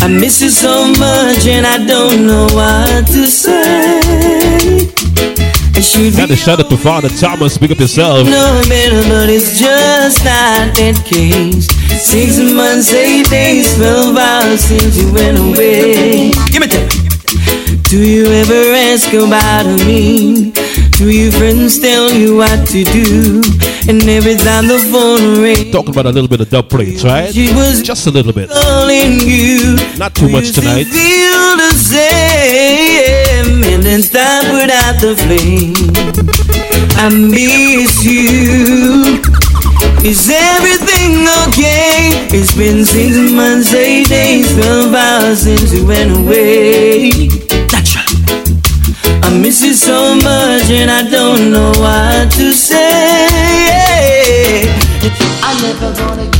[0.04, 4.93] I miss you so much and I don't know what to say.
[5.76, 8.26] I should Had to shout out to Father Thomas, speak up yourself.
[8.28, 11.66] No better, but it's just not that case.
[12.00, 16.30] Six months, eight days, twelve hours since you went away.
[16.52, 16.94] Give me that.
[17.90, 20.52] Do you ever ask about me?
[20.92, 23.42] Do your friends tell you what to do?
[23.86, 27.32] And every time the phone rings, Talking about a little bit of dub plates, right?
[27.34, 28.48] She was Just a little bit.
[28.48, 29.76] calling you.
[29.98, 30.84] Not too much tonight.
[30.84, 35.74] Feel the same, and then time put out the flame.
[36.96, 39.20] I miss you.
[40.02, 42.26] Is everything okay?
[42.32, 47.10] It's been six months, eight days, twelve hours since you went away.
[49.40, 52.78] Miss you so much, and I don't know what to say.
[55.42, 56.33] I'm never gonna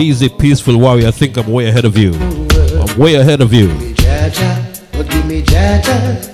[0.00, 1.08] Easy, peaceful warrior.
[1.08, 2.14] I think I'm way ahead of you.
[2.14, 3.68] I'm way ahead of you.
[3.68, 6.24] Jaja, forgive me, Jaja.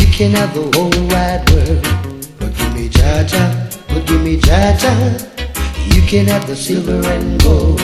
[0.00, 1.84] You can have the whole wide world.
[2.38, 4.92] Forgive me, Jaja, forgive me, Jaja.
[5.92, 7.80] You can have the silver and gold.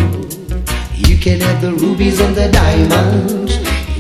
[0.94, 3.56] You can have the rubies and the diamonds.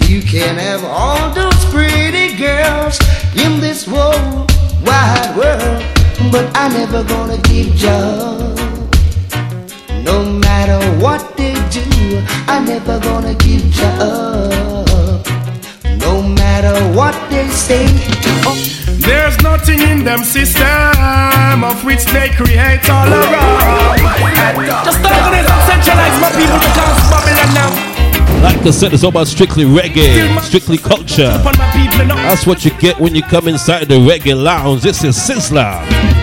[0.08, 2.96] You can have all those pretty girls
[3.34, 4.46] in this whole
[4.86, 5.82] wide world.
[6.30, 8.57] But I never gonna give you.
[10.08, 11.84] No matter what they do,
[12.48, 15.20] I'm never gonna give you up.
[16.00, 17.84] No matter what they say.
[18.48, 18.56] Oh.
[19.08, 20.64] There's nothing in them system
[21.62, 23.98] of which they create all around.
[24.86, 28.42] Just organize and centralize my people because Babylon now.
[28.42, 31.36] Like I said, it's all about strictly reggae, strictly culture.
[32.24, 34.80] That's what you get when you come inside the reggae lounge.
[34.82, 36.17] This is Sizzla.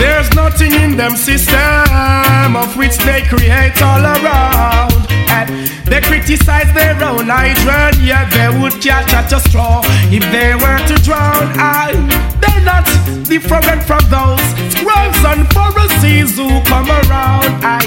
[0.00, 4.96] There's nothing in them system of which they create all around.
[5.28, 5.48] And
[5.84, 10.80] they criticize their own hydrant, yeah, they would catch at a straw if they were
[10.88, 11.52] to drown.
[11.60, 11.92] I,
[12.40, 12.86] they're not
[13.28, 14.42] different from those
[14.72, 17.60] scribes and Pharisees who come around.
[17.60, 17.84] I,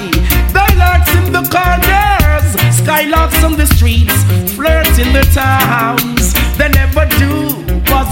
[0.53, 2.47] they lurks in the corners,
[2.78, 4.18] skylocks on the streets,
[4.53, 6.34] flirts in the towns.
[6.57, 7.43] They never do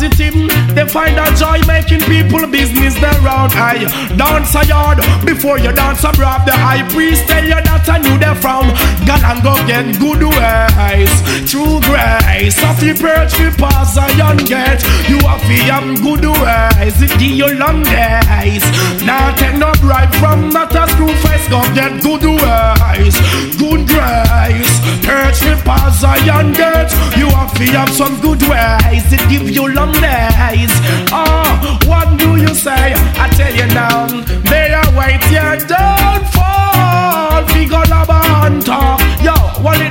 [0.02, 0.34] positive.
[0.76, 3.54] They find a joy making people business their round.
[3.54, 3.86] I
[4.18, 6.46] dance a yard before you dance abroad.
[6.46, 8.66] The high priest tell you that I knew they from.
[9.06, 11.12] God and go get good ways.
[11.46, 12.58] True grace.
[12.66, 14.82] Of you perch we pass a young gate.
[15.06, 16.98] You have to have good ways.
[17.02, 18.66] It give you long days.
[19.06, 21.46] Now take no bribe from not a screw face.
[21.50, 23.16] Go get good ways.
[23.60, 24.74] Good grace.
[25.06, 26.90] Perch we pass a young gate.
[27.18, 29.12] You to have some good ways.
[29.12, 30.72] It give you long days.
[31.12, 32.94] Oh, what do you say?
[33.18, 34.08] I tell you now,
[34.50, 37.48] they are waiting downfall.
[37.48, 39.01] Figure number hunter.
[39.01, 39.01] Yo,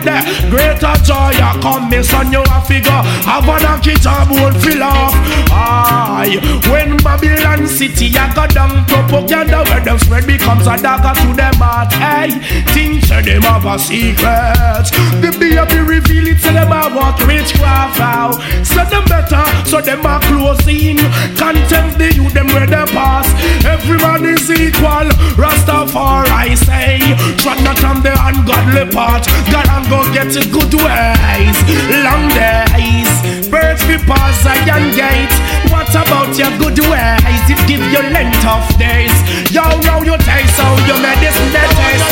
[0.00, 0.22] it there?
[0.50, 2.90] Greater joy, I come, me son, you a figure.
[3.28, 5.14] Have a knocky job, won't fill off.
[5.52, 6.40] Aye,
[6.70, 11.54] when Babylon City, I got down propaganda where them spread becomes a dagger to them
[11.60, 11.92] heart.
[11.92, 12.38] Hey,
[12.72, 14.86] things say them have a secret.
[15.20, 18.40] The baby reveal it, say them have what witchcraft out.
[18.64, 20.96] So them better, so them are close in.
[21.36, 23.28] Contempt the youth, them where they pass.
[23.64, 25.08] Everyone is equal.
[25.36, 27.00] Rastafari say,
[27.40, 29.26] tread not on the ungodly path.
[29.50, 31.58] God and go get it good ways.
[32.06, 33.10] Long days,
[33.50, 35.34] birds be pass a young gate.
[35.68, 37.42] What about your good ways?
[37.50, 39.10] It give you length of days.
[39.50, 42.06] Yo, yo, you taste so you medicine taste.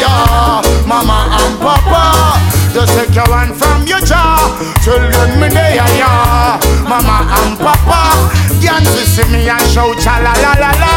[0.00, 2.53] Yeah, mama and papa.
[2.74, 4.50] Just take your hand from your jaw.
[4.82, 6.58] Children, me there, yeah.
[6.82, 8.28] Mama and papa.
[8.60, 10.94] You see me and shout cha la la la la.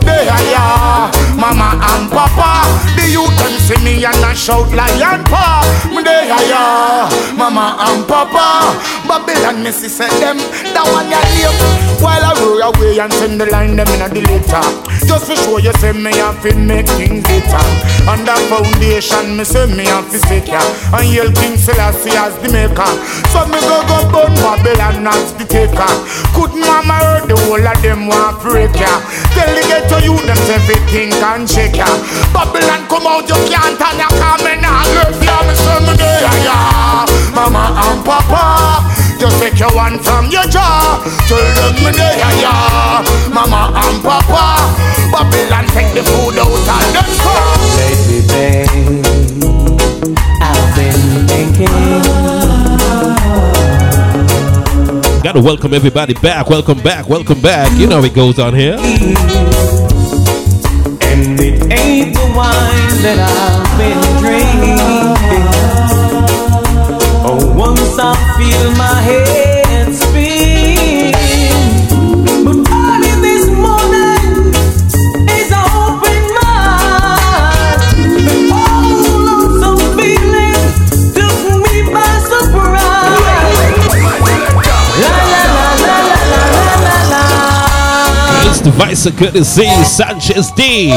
[0.00, 1.10] There, yeah.
[1.36, 2.64] Mama and papa.
[2.96, 5.60] The youth can see me and I shout lion paw.
[5.92, 7.08] Me there, yeah.
[7.36, 8.72] Mama and papa.
[9.06, 10.38] Babylon, me see say them.
[10.72, 12.00] That one ya live.
[12.00, 14.64] While I roll away and send the line them in a the later.
[15.04, 17.64] Just to show you say me have to make things better.
[18.08, 20.60] On the foundation, me say me have to stick ya.
[20.94, 22.86] And hail King Selassie as the maker.
[23.34, 25.90] So me go go burn Babylon as the taker.
[26.34, 29.02] Could mama heard the whole of them want break ya.
[29.34, 31.90] Tell the ghetto you them everything can shake ya.
[32.30, 35.42] Babylon come out you can't and you come in and love ya.
[35.42, 35.54] Me
[35.86, 36.58] me there ya.
[37.34, 38.86] Mama and Papa.
[39.18, 41.02] Just take your one from your jaw.
[41.26, 43.02] Tell them me there ya.
[43.34, 44.70] Mama and Papa.
[45.10, 47.58] Babylon take the food out and them come.
[47.78, 49.07] I've been
[51.28, 51.68] thinking.
[55.22, 56.48] Gotta welcome everybody back.
[56.48, 57.08] Welcome back.
[57.08, 57.70] Welcome back.
[57.78, 58.76] You know it goes on here.
[61.10, 64.78] And it ain't the wine that I've been drinking.
[67.30, 69.47] Oh, once I feel my head
[88.66, 90.90] Vice of Courtesy, Sanchez D.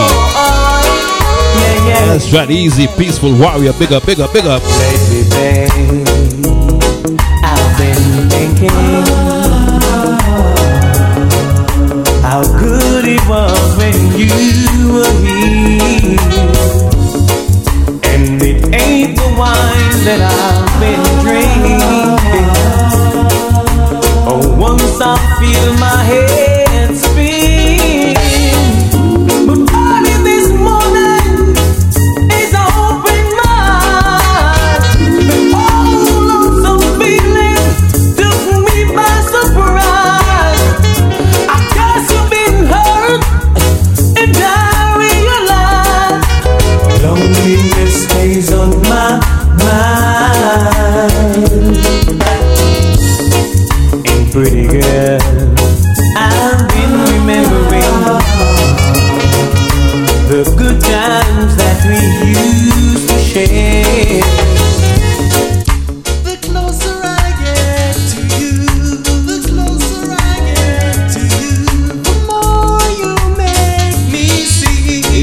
[1.92, 3.74] That's right, easy, peaceful warrior.
[3.74, 4.62] Big up, big up, big up.
[4.64, 6.08] Lately, babe,
[7.44, 8.70] I've been thinking
[12.22, 16.18] how good it was when you were here.
[18.04, 20.61] And it ain't the wine that I've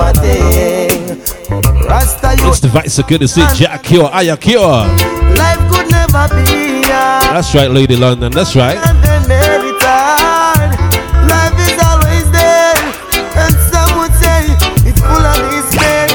[0.00, 1.20] a thing.
[1.88, 4.86] Rasta you It's the Vice Good to see Jack Cure, Aya Cure.
[5.36, 7.36] life could never be hard.
[7.36, 8.32] That's right, Lady London.
[8.32, 8.76] That's right.
[8.76, 8.98] And
[11.28, 12.76] life is always there,
[13.36, 14.46] and some would say
[14.88, 16.08] it's full of despair.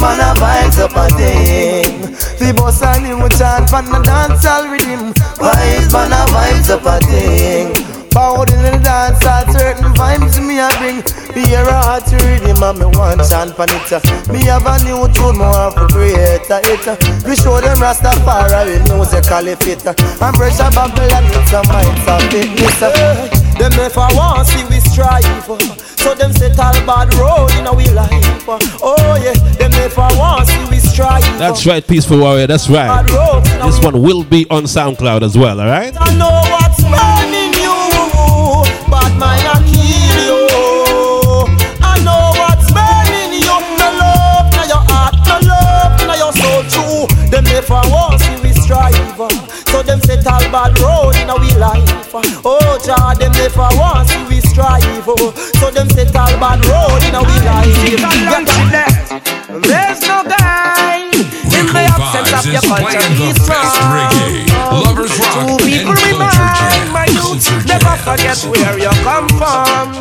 [0.00, 2.14] Man, a vibes up a thing.
[2.38, 5.12] Fi boss a new chant pan a dancehall rhythm.
[5.40, 7.72] Vibes, man, a vibes up a thing.
[8.10, 8.44] Power
[10.56, 10.96] me a bring.
[11.36, 13.92] Me hear a heart to rhythm and me want chant pan it.
[14.32, 16.96] Me have a new tune, more have to create a uh.
[17.28, 19.84] We show them Rastafari musically fit.
[19.86, 22.80] And pressure Babylon with some minds of fitness.
[23.60, 25.24] Them never want see we strive.
[26.00, 28.46] So them set all bad road in our life.
[28.80, 31.22] Oh yeah, them never want see we strive.
[31.38, 32.46] That's right, Peaceful Warrior.
[32.46, 33.04] That's right.
[33.62, 35.94] This one will be on SoundCloud as well, all right?
[35.98, 37.76] I know what's burning you,
[38.88, 39.44] but mine
[50.26, 51.86] so all bad road in our life.
[52.44, 57.14] Oh Jah, them never want see we strive, so them set all bad road in
[57.14, 57.70] our life.
[59.62, 62.98] There's no guy in the absence of your is culture.
[62.98, 63.94] playing the He's best strong.
[63.94, 64.50] reggae,
[64.82, 69.94] lovers rock, Two people culture remind my youth never forget where you come from.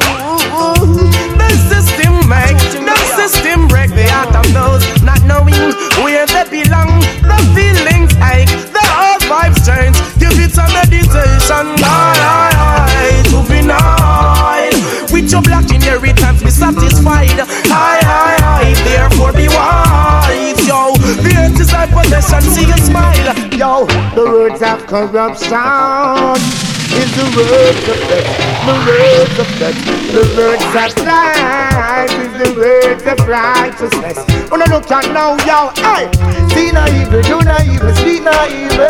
[1.37, 5.69] The system make the system break the heart of those not knowing
[6.01, 6.99] where they belong.
[7.21, 9.94] The feelings ache, the whole vibes change.
[10.25, 15.13] Give it a meditation, aye, aye, aye, juvenile.
[15.13, 17.39] With your black inheritance, be satisfied.
[17.39, 20.93] Aye, aye, aye, therefore be wise, yo.
[21.21, 23.85] The earth is thy possession, see you smile, yo.
[24.15, 28.27] The words of corruption is the words of death,
[28.65, 29.79] the words of death,
[30.11, 34.17] the words of life is the words of righteousness.
[34.19, 36.11] Oh, when I look at now, yo, hey,
[36.53, 38.85] see no evil, do no evil, speak no evil.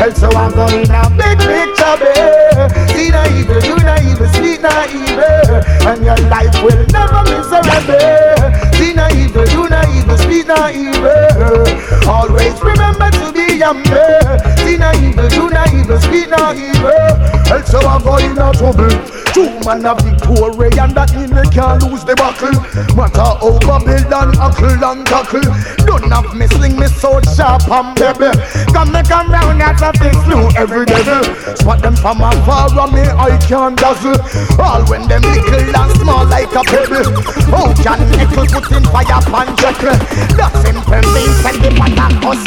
[0.00, 2.70] And so I'm going a big picture, babe.
[2.94, 5.60] See no evil, do no evil, speak no evil.
[5.84, 8.46] And your life will never miserable.
[8.78, 12.08] See no evil, do no evil, speak no evil.
[12.08, 14.45] Always remember to be humble.
[14.66, 16.90] See no evil, do no evil, speak no evil.
[17.54, 18.90] And so I'm going in trouble.
[19.32, 19.94] Two man a
[20.26, 22.54] victory and that they can't lose the battle.
[22.94, 25.46] Matter how and huckle and tackle.
[25.86, 28.30] Don't have me sling me so sharp and baby.
[28.72, 31.22] Come me come round as a fix new every devil.
[31.56, 34.18] Spot them from afar and me I can dazzle.
[34.58, 37.06] All when them little and small like a pebble.
[37.54, 39.96] Oh John Nichols put in fire pan Jekyll.
[40.36, 42.42] That simple means send the matter us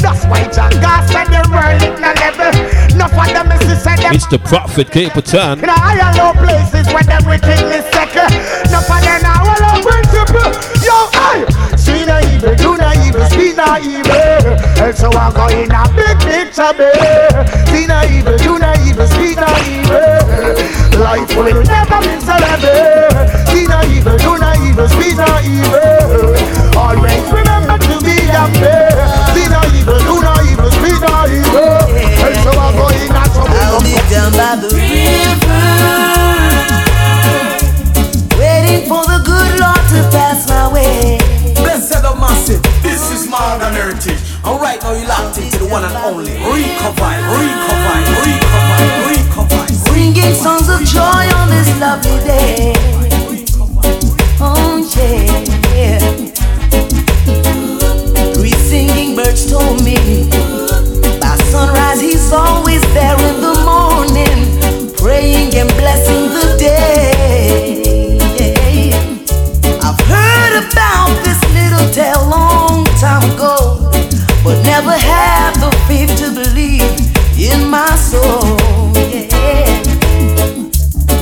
[0.00, 2.52] That's why John Gas said the world in a level.
[2.94, 5.58] Enough of them is to say them It's the Prophet Cape Town.
[5.58, 8.30] in a higher low places when everything is second.
[8.70, 10.46] No for them now all our principle.
[10.78, 11.42] Yo, I
[11.74, 14.54] see no evil, do no evil, speak no evil.
[14.78, 17.34] And so I'm going a big picture, babe.
[17.74, 20.54] See no evil, do no evil, speak no evil.
[21.02, 23.10] Life will never be miserable.
[23.50, 26.30] See no evil, do no evil, speak no evil.
[26.78, 28.94] Always remember to be humble.
[29.34, 31.90] See no evil, do no evil, speak no evil.
[32.22, 33.58] And so I'm going a trouble.
[33.66, 36.43] I'll be down by the river.
[43.58, 44.18] ground and heritage.
[44.44, 46.32] Alright, now you locked into the one and only.
[46.32, 49.66] Recover, recover, recover, recover.
[49.90, 52.72] Singing songs of joy on this lovely day.
[54.40, 55.98] Oh, yeah.
[58.34, 60.28] Three singing birds told me
[61.20, 68.18] by sunrise he's always there in the morning, praying and blessing the day.
[69.82, 71.33] I've heard about this
[71.78, 73.90] to tell long time ago,
[74.44, 76.82] but never had the faith to believe
[77.38, 78.56] in my soul.
[78.94, 79.82] Yeah.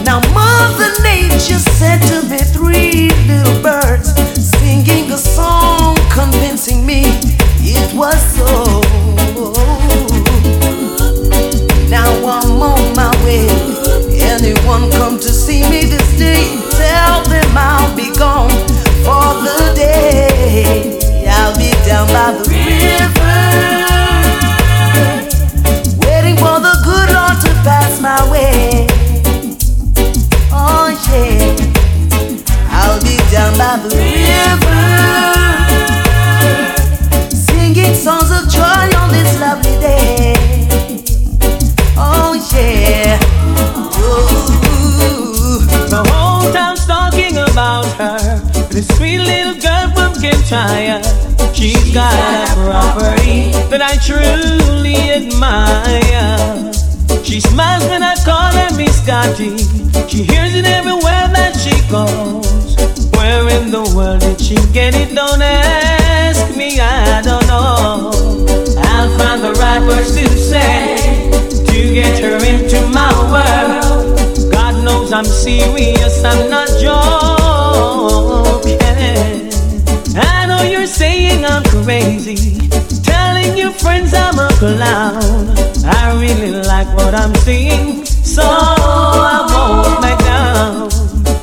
[0.05, 7.03] Now Mother Nature said to me three little birds singing a song, convincing me
[7.61, 8.81] it was so.
[11.89, 13.47] Now I'm on my way.
[14.21, 16.45] Anyone come to see me this day?
[16.71, 18.51] Tell them I'll be gone
[19.05, 20.12] for the day.
[20.75, 23.39] I'll be down by the river,
[26.07, 28.87] waiting for the good Lord to pass my way.
[30.51, 31.57] Oh yeah,
[32.71, 34.82] I'll be down by the river,
[50.53, 51.01] Kintyre.
[51.55, 56.73] She's got a property that I truly admire.
[57.25, 59.57] She smiles when I call her Miss Scotty.
[60.09, 62.77] She hears it everywhere that she goes.
[63.17, 65.15] Where in the world did she get it?
[65.15, 68.13] Don't ask me, I don't know.
[68.77, 71.31] I'll find the right words to say
[71.65, 74.53] to get her into my world.
[74.53, 77.23] God knows I'm serious, I'm not joking.
[80.71, 82.69] You're saying I'm crazy,
[83.03, 85.49] telling your friends I'm a clown.
[85.85, 90.91] I really like what I'm seeing, so I won't back down.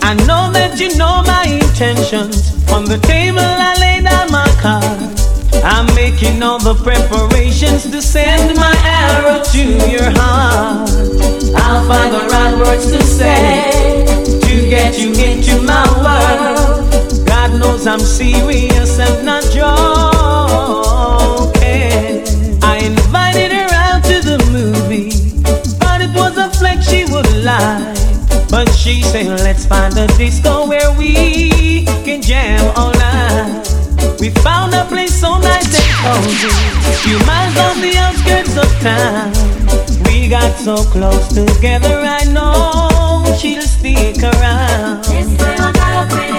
[0.02, 2.54] I know that you know my intentions.
[2.72, 5.20] On the table, I lay down my card.
[5.64, 10.90] I'm making all the preparations to send my arrow to your heart.
[11.56, 14.06] I'll find the right words to say
[14.42, 16.69] to get you into my world.
[17.60, 19.60] Knows I'm serious, I'm not joking.
[22.64, 25.12] I invited her out to the movie,
[25.78, 27.98] but it was a flex she would like.
[28.50, 33.68] But she said, let's find a disco where we can jam all night.
[34.22, 36.50] We found a place so nice and cozy,
[37.04, 39.34] few miles on the outskirts of town.
[40.06, 45.04] We got so close together, I know she'll stick around.
[45.06, 46.39] Shouldn't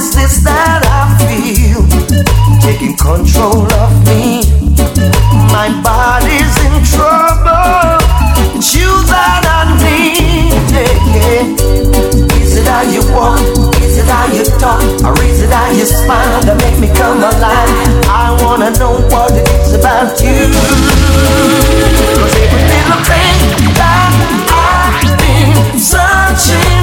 [0.00, 1.84] is this that I feel?
[2.64, 4.48] Taking control of me.
[5.52, 8.00] My body's in trouble.
[8.56, 10.56] It's you that I need.
[10.72, 12.40] Yeah, yeah.
[12.40, 13.44] Is it how you walk?
[13.84, 14.80] Is it how you talk?
[15.04, 17.92] Or is it how you smile that make me come alive?
[18.08, 20.48] I wanna know what it is about you.
[22.16, 23.36] Cause every little thing
[23.76, 24.12] that
[24.48, 26.79] I've been searching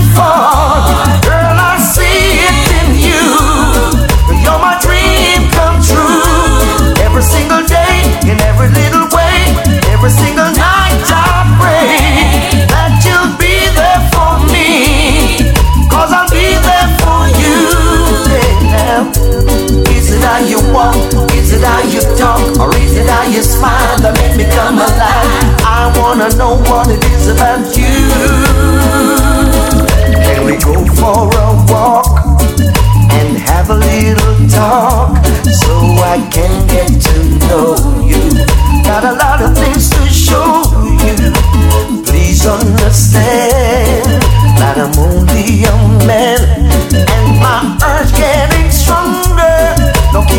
[20.77, 20.95] walk?
[21.33, 22.41] Is it how you talk?
[22.61, 25.31] Or is it how you smile that make me come alive?
[25.65, 27.97] I wanna know what it is about you.
[30.25, 32.13] Can we go for a walk
[33.17, 35.17] and have a little talk
[35.49, 35.73] so
[36.13, 37.15] I can get to
[37.49, 37.73] know
[38.05, 38.21] you?
[38.85, 40.61] Got a lot of things to show
[41.03, 41.17] you.
[42.05, 44.21] Please understand
[44.61, 45.75] that I'm only a
[46.05, 46.39] man
[46.93, 47.59] and my
[47.91, 48.69] urge getting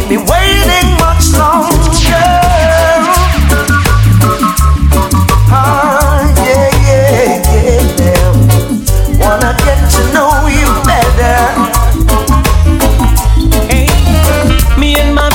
[0.08, 1.68] keep waiting much longer.
[5.52, 7.36] Ah, yeah, yeah,
[8.00, 8.32] yeah.
[9.20, 11.38] Wanna get to know you better.
[14.80, 15.28] Me and my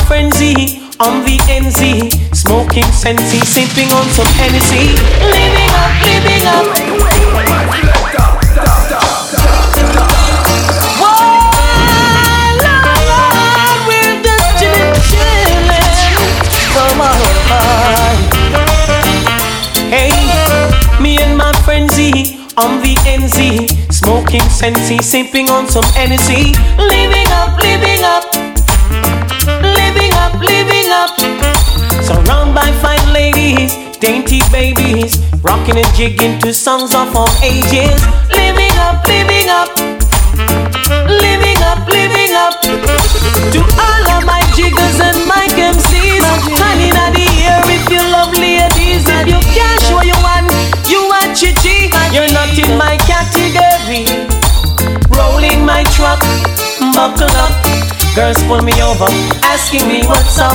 [1.25, 8.32] the NZ, smoking Sensi, sipping on some Hennessy, living up, living up.
[24.33, 28.23] Smoking Sensi, sipping on some Hennessy, living up, living up,
[29.61, 31.09] living up, living up.
[32.01, 33.77] Surrounded by fine ladies.
[33.99, 37.99] dainty babies, rocking and jigging to songs of all ages.
[38.33, 39.69] Living up, living up,
[41.07, 42.59] living up, living up.
[43.53, 46.23] To all of my jiggers and my MCs,
[46.57, 49.05] hanging at the air if you love ladies.
[49.07, 50.49] If you can't show you one,
[50.89, 51.89] you are chichi.
[52.11, 52.97] You're not in my
[55.17, 56.19] Rolling my truck,
[56.93, 57.51] buckle up.
[58.15, 59.05] Girls pull me over,
[59.43, 60.53] asking me what's up.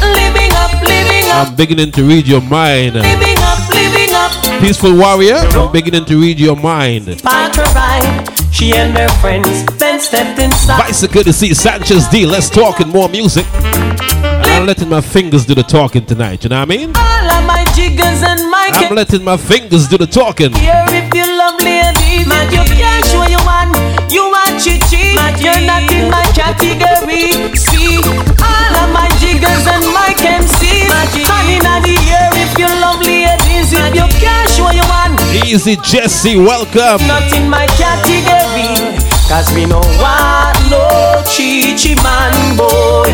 [0.00, 2.94] Living up, living up, I'm beginning to read your mind.
[2.94, 4.60] living up, living up.
[4.60, 7.20] Peaceful warrior, I'm beginning to read your mind.
[7.22, 8.28] Park ride.
[8.52, 10.78] She and her friends then stepped inside.
[10.78, 12.26] Bicycle to see Sanchez D.
[12.26, 13.46] Let's talk and more music.
[13.54, 16.44] And I'm letting my fingers do the talking tonight.
[16.44, 16.92] You know what I mean?
[17.36, 20.52] All my jiggers and my I'm letting my fingers do the talking.
[20.54, 23.68] Here if you love ladies, man, you can't show you one.
[24.08, 25.12] You are chichi,
[25.44, 27.36] you're not in my category.
[27.54, 28.00] See,
[28.40, 30.88] all of my jiggers and my MCs,
[31.28, 33.68] hanging at the air if you love ladies.
[33.72, 35.12] If you can't show you one,
[35.44, 37.04] Easy Jesse, welcome.
[37.06, 38.96] not in my category.
[39.28, 43.12] Cause we know what no chichi man boy.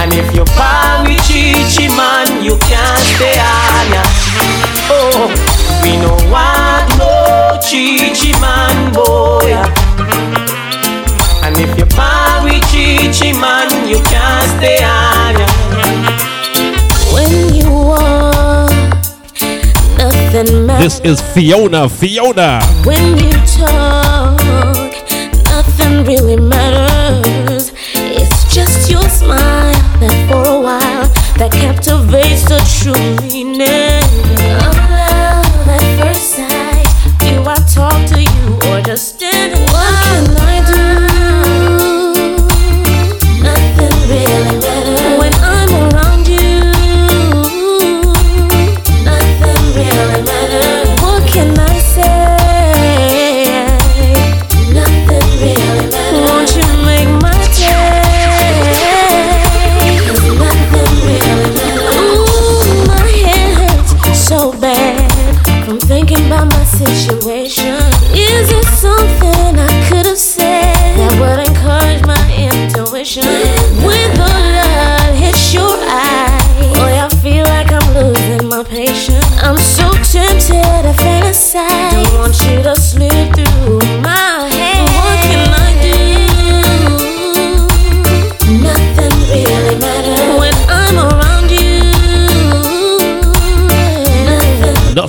[0.00, 4.02] And if you buy with chichi man, you can't stay on ya.
[4.90, 5.26] Oh,
[5.82, 9.52] we know what no chichi man boy.
[11.44, 15.48] And if you buy with chichi man, you can't stay on ya.
[17.12, 18.70] When you walk,
[19.98, 21.00] nothing matters.
[21.00, 21.88] This is Fiona.
[21.88, 22.62] Fiona.
[22.84, 24.92] When you talk,
[25.44, 27.72] nothing really matters.
[27.94, 29.57] It's just your smile that
[30.28, 34.07] for a while that captivates the true meaning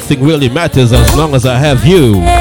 [0.10, 2.39] Nothing really matters as long as I have you.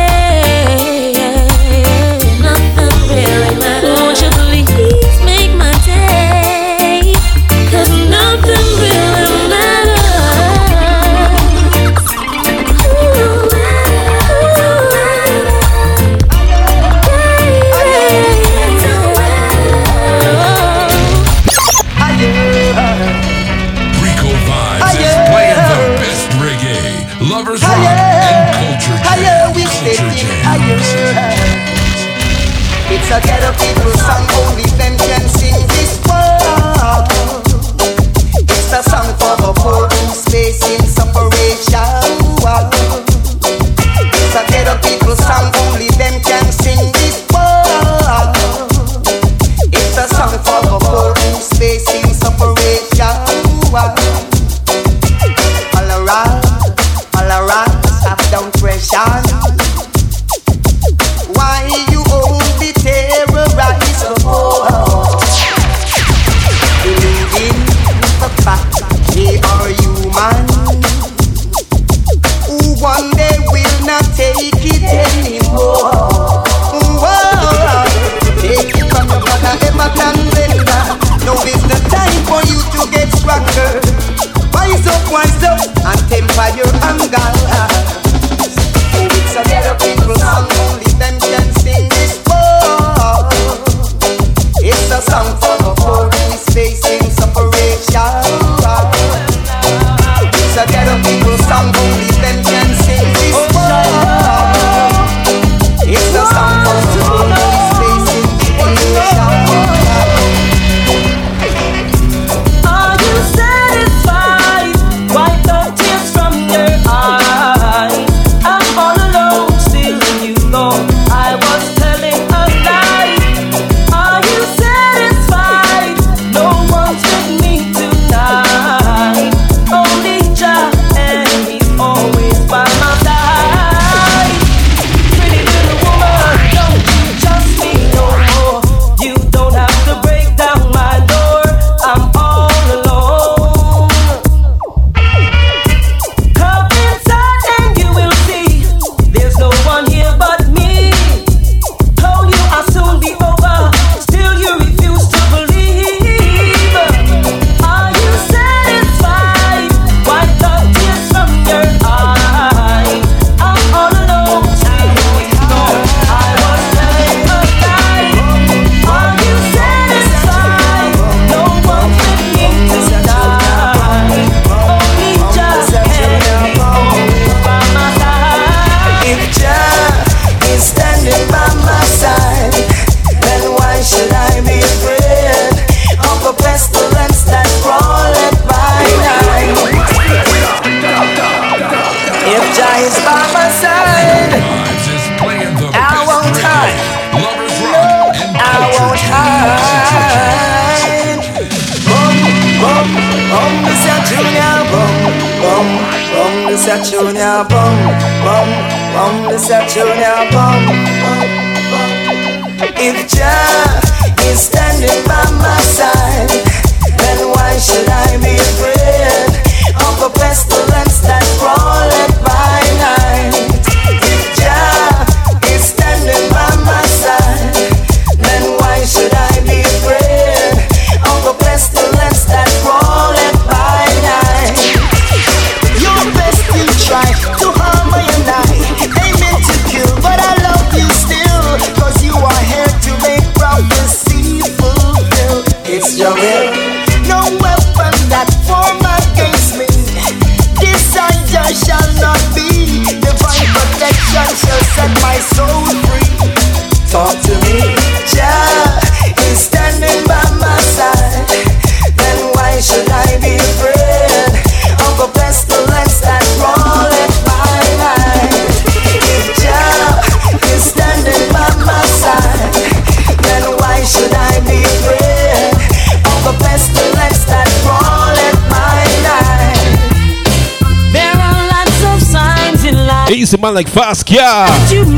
[283.33, 283.35] Life.
[283.35, 283.71] Easy man like
[284.07, 284.49] car.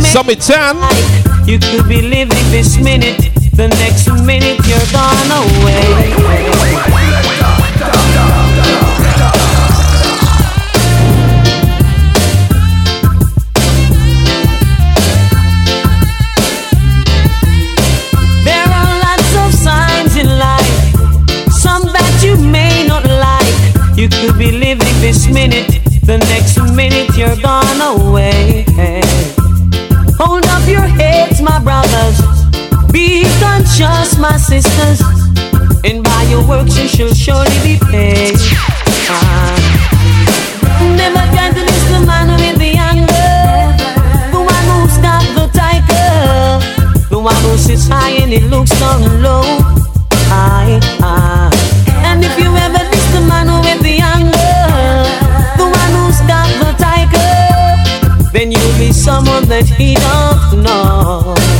[0.02, 0.76] Summit 10.
[1.48, 3.18] You could be living this minute,
[3.52, 5.99] the next minute you're gone away.
[33.80, 35.00] Conscious, my sisters.
[35.84, 38.36] And by your works you shall surely be paid.
[39.08, 39.56] Ah.
[40.96, 43.32] Never try to miss the man with the anger.
[44.32, 47.08] The one who's got the tiger.
[47.08, 49.44] The one who sits high and he looks down low.
[50.28, 51.50] High, high.
[52.04, 54.60] And if you ever miss the man with the anger,
[55.56, 61.59] the one who's got the tiger, then you'll be someone that he don't know.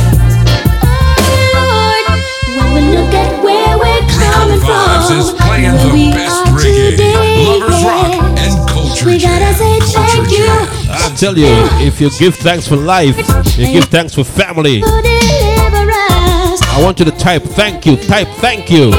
[5.51, 9.79] Playing where the we best are reggae, today, lovers rock, and culture we gotta say
[9.91, 10.47] thank you
[10.89, 11.51] I tell you,
[11.85, 13.17] if you give thanks for life,
[13.57, 14.81] you give thanks for family.
[14.83, 18.91] I want you to type thank you, type thank you.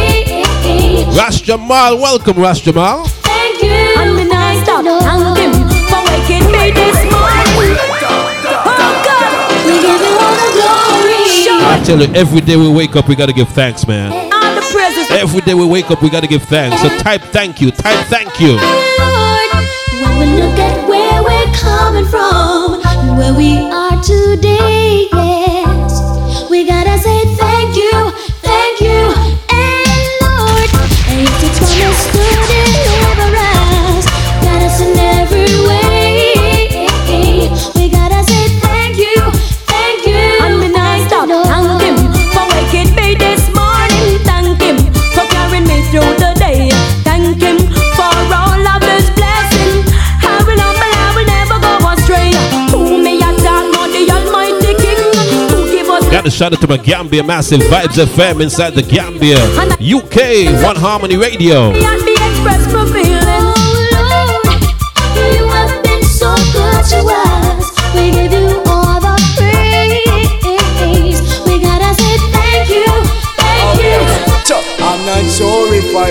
[1.16, 3.04] Ras Jamal, welcome Ras Jamal.
[3.06, 3.70] Thank you.
[3.70, 5.52] And me not stop thank him
[5.88, 7.76] for waking me this morning.
[8.64, 11.64] Oh God, We give you all the glory.
[11.64, 14.21] I tell you, every day we wake up, we gotta give thanks, man.
[15.20, 16.80] Every day we wake up, we gotta give thanks.
[16.82, 18.52] So type thank you, type thank you.
[18.56, 19.50] Lord,
[20.02, 22.80] when we look at where we're coming from,
[23.16, 24.81] where we are today,
[56.22, 59.38] give Got to shout out to my Gambia Massive Vibes FM inside the Gambia.
[59.80, 61.70] UK, One Harmony Radio.
[61.72, 63.58] and the express my feelings.
[65.34, 67.70] You have been so good to us.
[67.94, 71.20] We give you all the praise.
[71.46, 72.86] We gotta say thank you,
[73.36, 73.98] thank you.
[74.46, 76.10] Chuck, I'm not sure if I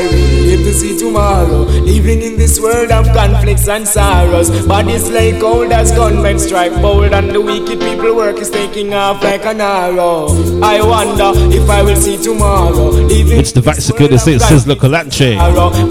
[0.62, 1.64] live to see tomorrow.
[1.82, 4.50] Living in this world of conflicts and sorrows.
[4.66, 9.24] Bodies like old as gunmen strike bold, and the wicked people work is taking off
[9.24, 10.28] like an arrow.
[10.62, 12.90] I wonder if I will see tomorrow.
[12.90, 15.38] Living It's the Vice Security State Sizzla Kalonji.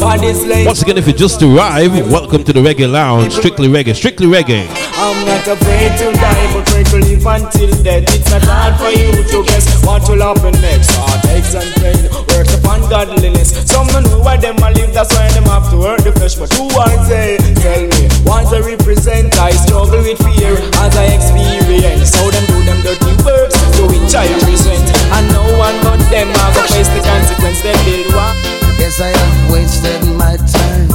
[0.00, 3.32] Bodies like Once again, if you just arrived, welcome to the Reggae Lounge.
[3.32, 4.68] Strictly Reggae, strictly Reggae.
[4.94, 8.04] I'm not afraid to die, but pray to live until death.
[8.14, 10.90] It's not hard for you to guess what will happen next.
[10.94, 13.52] Heartaches and pain, work upon godliness.
[13.68, 16.36] Some don't know why them a live, that's why them have to hurt the flesh.
[16.36, 17.36] But who are they?
[17.60, 22.16] Tell me, what I represent, I struggle with fear as I experience.
[22.16, 24.88] How them do them dirty works, to which I resent.
[25.12, 28.36] And no one but them have to face the consequence they build one.
[28.80, 30.88] Yes, I have wasted my time.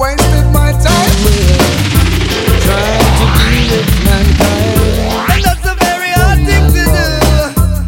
[0.00, 1.12] Wasted my time.
[2.64, 5.28] Trying to deal with mankind.
[5.28, 7.04] And that's a very hard thing to do.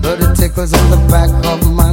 [0.05, 1.86] But it tickles in the back of my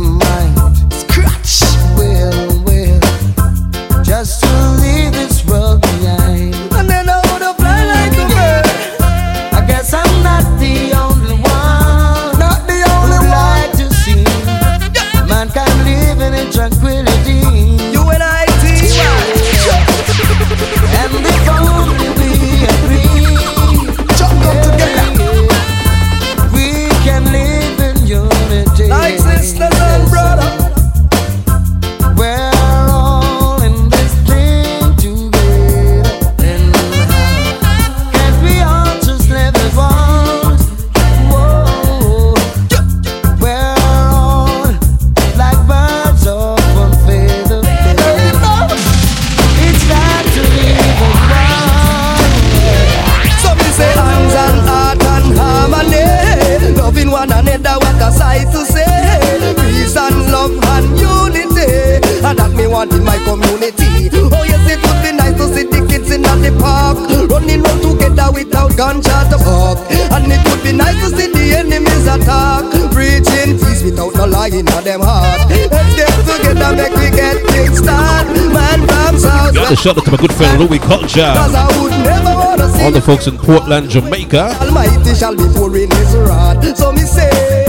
[73.44, 75.50] Preaching peace without no lie in them heart.
[75.50, 78.28] Let's get together, make we get things done.
[78.54, 81.34] Man from South Got to shout out to my good friend Louie Culture.
[81.36, 84.56] Cause I would never wanna see All the folks in Portland, Jamaica.
[84.62, 86.64] Almighty shall be pouring his wrath.
[86.78, 87.66] So me say,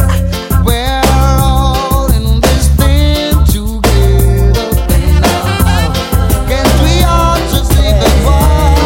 [0.64, 4.54] We're all in this thing together.
[6.46, 8.78] Can't we all just leave the war?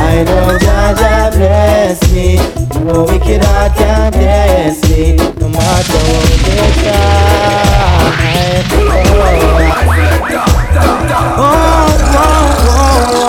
[0.00, 2.63] I know Jaja bless me.
[2.84, 5.16] No wicked heart can bless me.
[5.16, 8.12] No matter what they try.
[11.36, 11.48] Oh,
[12.12, 12.28] oh,
[12.68, 13.24] oh, oh.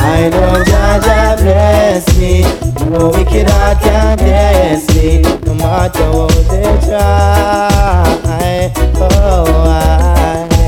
[0.00, 2.32] I know Jah Jah bless me.
[2.88, 3.46] No wicked
[3.82, 5.20] can bless me.
[5.44, 8.72] No matter what they try.
[8.96, 10.59] Oh, I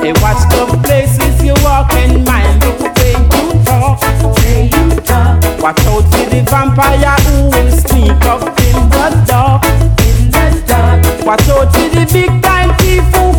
[0.00, 4.00] Hey, watch the places you walk and mind the way you talk.
[4.38, 5.62] Way you talk.
[5.62, 7.50] Watch out for the vampire who
[8.66, 9.64] in the dark.
[10.06, 11.26] In the dark.
[11.26, 12.70] Watch out for the big time
[13.12, 13.29] who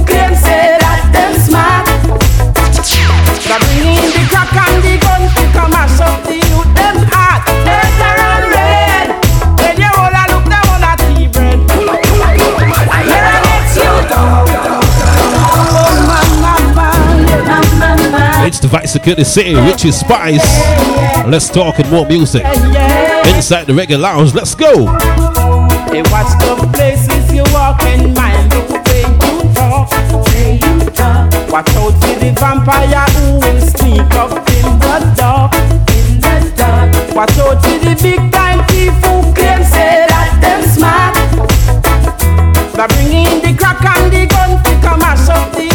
[18.51, 20.43] It's the Vice Security City, Richie Spice.
[21.25, 22.43] Let's talk and more music.
[22.43, 24.83] Inside the reggae lounge, let's go.
[24.91, 29.87] Watch the places you walk and mind the way you talk.
[30.35, 31.31] You talk.
[31.49, 35.53] Watch out for the vampire who will sneak up in the dark.
[35.95, 37.15] In the dark.
[37.15, 41.15] Watch out for the big time thief who claim say that them smart.
[42.75, 45.70] They bring in the crack and the gun to come and shut the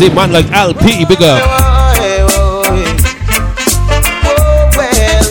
[0.00, 1.42] Easy man like LP, big up.
[1.42, 2.62] Oh, oh,
[4.30, 5.26] oh well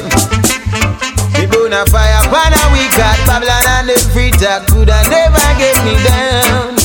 [1.39, 5.39] We burn a fire, pan a we got Babylon and the free top Coulda never
[5.56, 6.76] get me down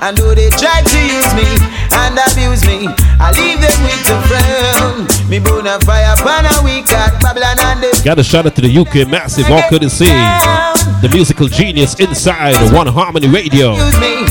[0.00, 1.58] And though they try to use me
[1.90, 2.86] and abuse me
[3.18, 7.58] I leave them with a frown Me burn a fire, pan a we got Babylon
[7.58, 10.06] and the Got a shout out to the UK Massive, all could see.
[11.02, 13.74] The musical genius inside One Harmony Radio.
[13.74, 14.23] Use me,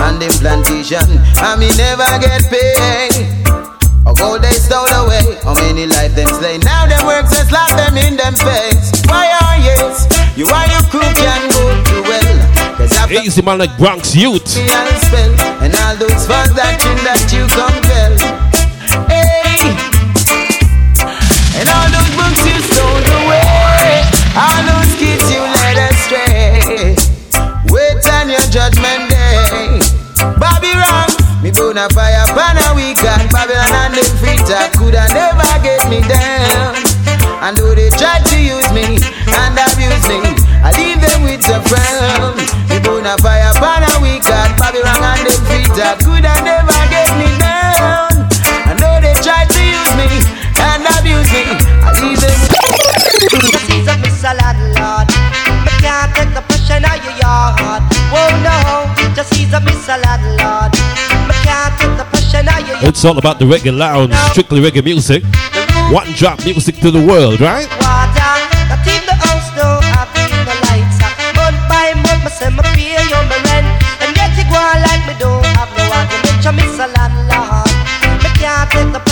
[0.00, 1.04] on them plantation,
[1.42, 3.26] and me never get paid.
[4.06, 6.58] A gold they stole away, how many life them slay?
[6.58, 8.92] Now them works and slap them in them face.
[9.10, 10.06] Why are yes,
[10.36, 12.76] you are your crew can go to well.
[12.76, 14.56] Cause after Easy man like Bronx Youth.
[14.56, 17.85] and all those doctrine that you compel.
[35.96, 36.76] Me down.
[37.40, 40.20] And though they try to use me and abuse me,
[40.60, 42.36] I leave them with a frown.
[42.68, 47.08] Me burn a fire pan a week and Babylon and them freezer coulda never get
[47.16, 48.28] me down.
[48.68, 50.08] And though they try to use me
[50.60, 51.44] and abuse me,
[51.80, 52.40] I leave them.
[53.64, 55.08] She's a miss a landlord.
[55.64, 57.82] Me can't take the pressure out your yard.
[58.12, 58.56] Whoa no,
[59.14, 60.72] just he's a miss a landlord.
[61.28, 62.84] Me can't take the pressure out your yard.
[62.90, 65.22] It's all about the reggae lounge, strictly reggae music.
[65.92, 67.68] One drop music to the world, right?
[78.76, 79.06] In the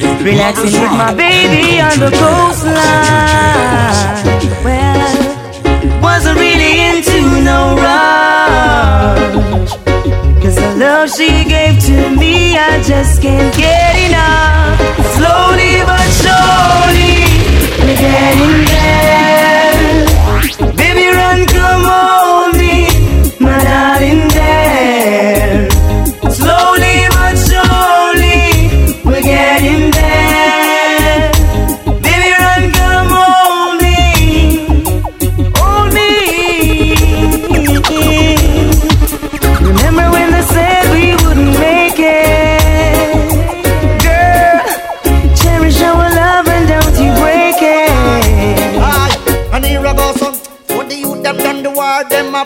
[0.00, 2.76] Relaxing with my baby on the coastline.
[4.64, 9.70] Well, wasn't really into no rush.
[10.42, 14.78] Cause the love she gave to me, I just can't get enough.
[15.16, 17.24] Slowly but surely,
[17.84, 19.29] we're getting there.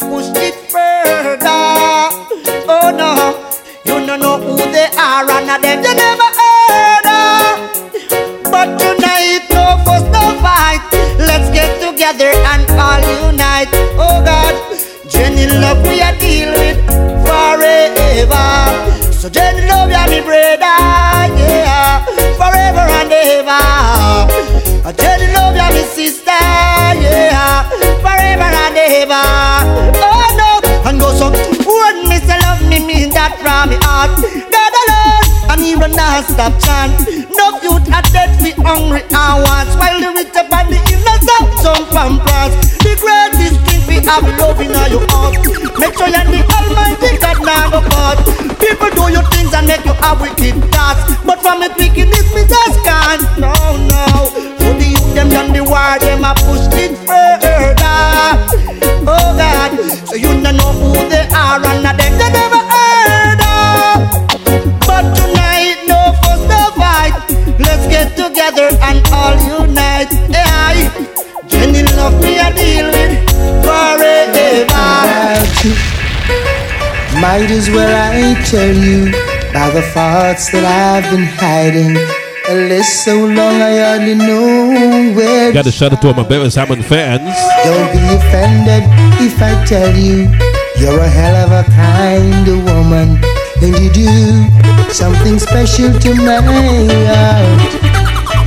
[0.01, 0.34] War, them
[34.05, 34.53] heart.
[34.53, 36.93] God alone, and even not stop chant.
[37.33, 41.89] No youth are dead, we hungry hours, while the rich up and the innocent jump
[41.89, 42.79] from plants.
[42.85, 45.37] The greatest thing we have love in your heart.
[45.79, 48.19] Make sure you're the Almighty God now go part.
[48.61, 52.45] People do your things and make you have wicked thoughts, but from it wickedness we
[52.45, 53.23] just can't.
[53.39, 53.53] No,
[53.89, 54.29] no.
[54.61, 56.64] So the youth them done the war, them a pushed
[75.65, 76.61] forever.
[77.21, 79.13] Might as well I tell you
[79.53, 81.97] by the thoughts that I've been hiding.
[82.47, 86.29] A list so long I hardly know where Got to shout out to all my
[86.29, 87.23] Barry Simon fans.
[87.65, 88.85] Don't be offended
[89.23, 90.29] if I tell you
[90.77, 93.23] you're a hell of a kind of woman,
[93.63, 97.73] and you do something special to my heart.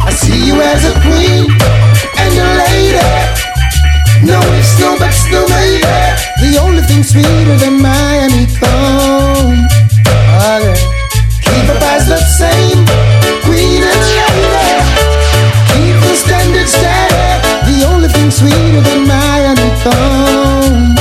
[0.05, 1.49] I see you as a queen
[2.19, 3.46] and a lady.
[4.27, 5.87] No ifs, no buts, no maybe.
[6.43, 9.55] The only thing sweeter than honeycomb.
[10.35, 10.75] Oh, girl.
[11.39, 12.83] Keep up as the same
[13.47, 14.03] queen and
[14.51, 14.83] lady.
[15.71, 17.39] Keep the standard steady.
[17.71, 20.99] The only thing sweeter than my honeycomb.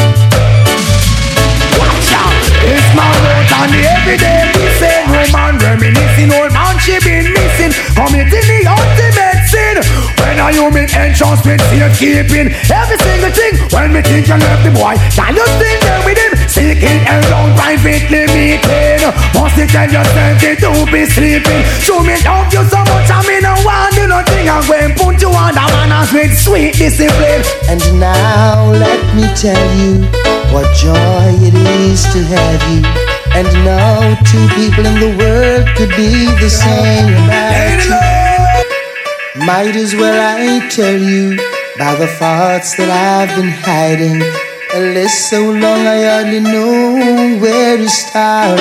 [1.83, 2.31] Watch out,
[2.63, 8.47] it's my road on the everyday missing woman reminiscing old man she been missing committing
[8.47, 9.79] the ultimate sin
[10.19, 13.55] when I you make entrance with safekeeping every single thing.
[13.71, 16.33] When me think you left the boy can you think there with him?
[16.51, 19.03] Seeking around privately meeting.
[19.35, 21.63] Must you tell yourself they do be sleeping?
[21.81, 25.23] Show me love you so much I mean no want do nothing I'm going put
[25.23, 27.43] you on the manners with sweet discipline.
[27.69, 30.05] And now let me tell you
[30.53, 32.83] what joy it is to have you.
[33.37, 37.13] And no two people in the world could be the same.
[37.15, 38.16] About you.
[39.47, 41.37] Might as well I tell you
[41.79, 44.19] by the thoughts that I've been hiding.
[44.75, 48.59] A list so long I hardly know where to start.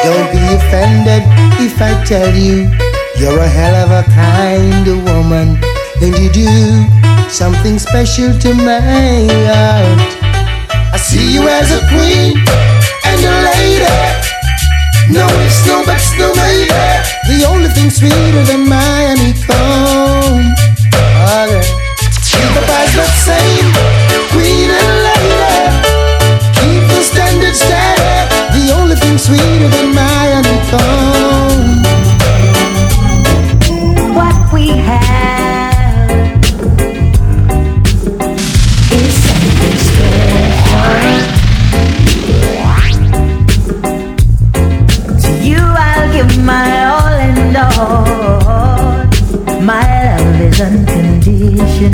[0.00, 1.28] Don't be offended
[1.60, 2.72] if I tell you
[3.20, 5.60] you're a hell of a kind of woman,
[6.00, 6.48] and you do
[7.28, 10.08] something special to my heart.
[10.72, 12.32] I see you as a queen
[13.04, 14.39] and a lady.
[15.10, 16.70] No it's no buts, no maybe.
[17.26, 20.54] The only thing sweeter than my honeycomb.
[20.94, 21.62] Oh, girl.
[22.30, 23.68] Keep the vibes the same,
[24.30, 25.50] queen and lady.
[26.62, 28.30] Keep the standard steady.
[28.54, 31.82] The only thing sweeter than my honeycomb.
[34.14, 35.39] What we have
[51.80, 51.88] Good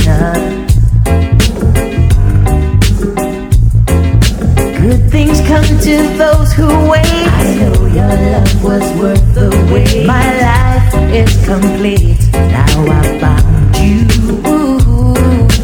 [5.13, 7.07] things come to those who wait.
[7.07, 10.05] I know your love was worth the wait.
[10.05, 12.19] My life is complete.
[12.33, 14.09] Now I found you.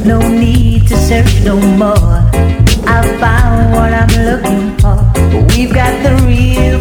[0.05, 2.23] No need to search no more.
[2.87, 5.03] I found what I'm looking for.
[5.49, 6.72] We've got the real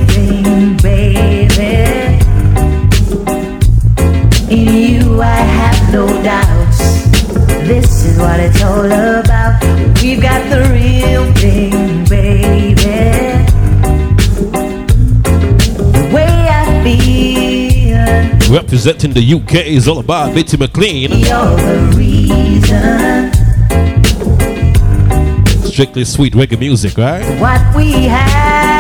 [8.22, 9.61] what it's all about.
[10.02, 12.72] We've got the real thing, baby.
[18.52, 21.11] Representing the UK is all about Bitty McLean.
[21.11, 23.31] You're the reason.
[25.64, 27.23] Strictly sweet reggae music, right?
[27.39, 28.70] What we have.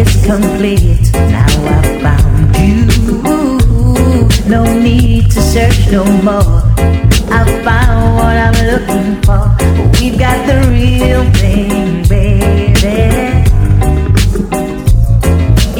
[0.00, 1.12] Is complete.
[1.12, 1.46] Now
[1.76, 2.86] I found you.
[4.48, 6.62] No need to search no more.
[7.30, 9.44] I found what I'm looking for.
[10.00, 13.10] We've got the real thing, baby.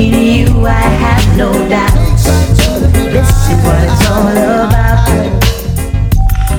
[0.03, 2.25] In you, I have no doubts.
[3.15, 4.37] This is what it's all
[4.67, 5.09] about.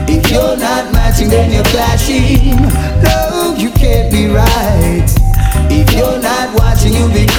[0.10, 2.56] If you're not matching, then you're clashing.
[3.04, 4.90] No, you can't be right.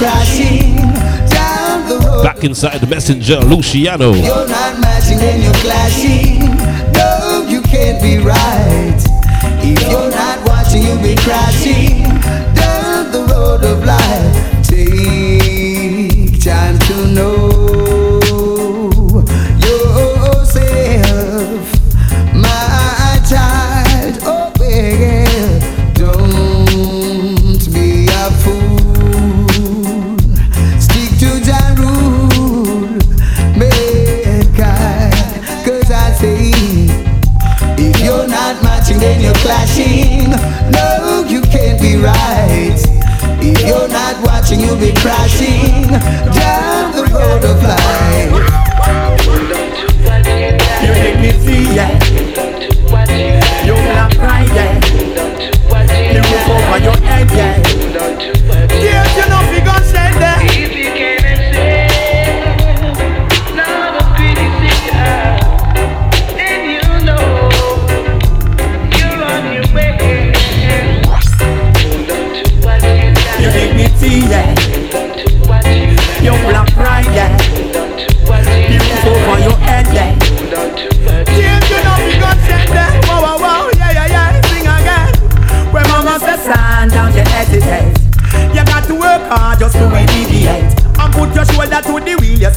[0.03, 0.75] Crashing
[1.29, 2.23] down the road.
[2.23, 4.13] Back inside the messenger, Luciano.
[4.13, 6.39] You're not matching, then you're clashing.
[6.91, 9.01] No, you can't be right.
[9.63, 12.03] If you're not watching, you'll be crashing
[12.53, 14.67] down the road of life.
[14.67, 17.62] Take time to know
[44.79, 45.87] be crashing
[46.31, 47.92] down the road of life.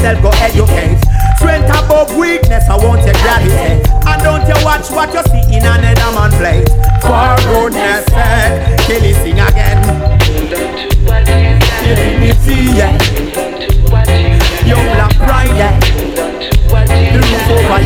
[0.07, 0.99] Yourself go educate.
[1.37, 5.65] Strength above weakness, I want you gravitate And don't you watch what you see in
[5.67, 6.69] another man plate
[7.03, 9.79] For goodness sake, kill it, sing again.
[12.25, 12.93] You see, yeah.
[14.65, 15.15] You black
[15.57, 15.75] yeah.
[17.13, 17.81] The roof over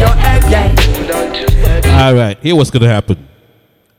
[0.48, 2.06] yeah.
[2.06, 3.28] All right, here what's gonna happen.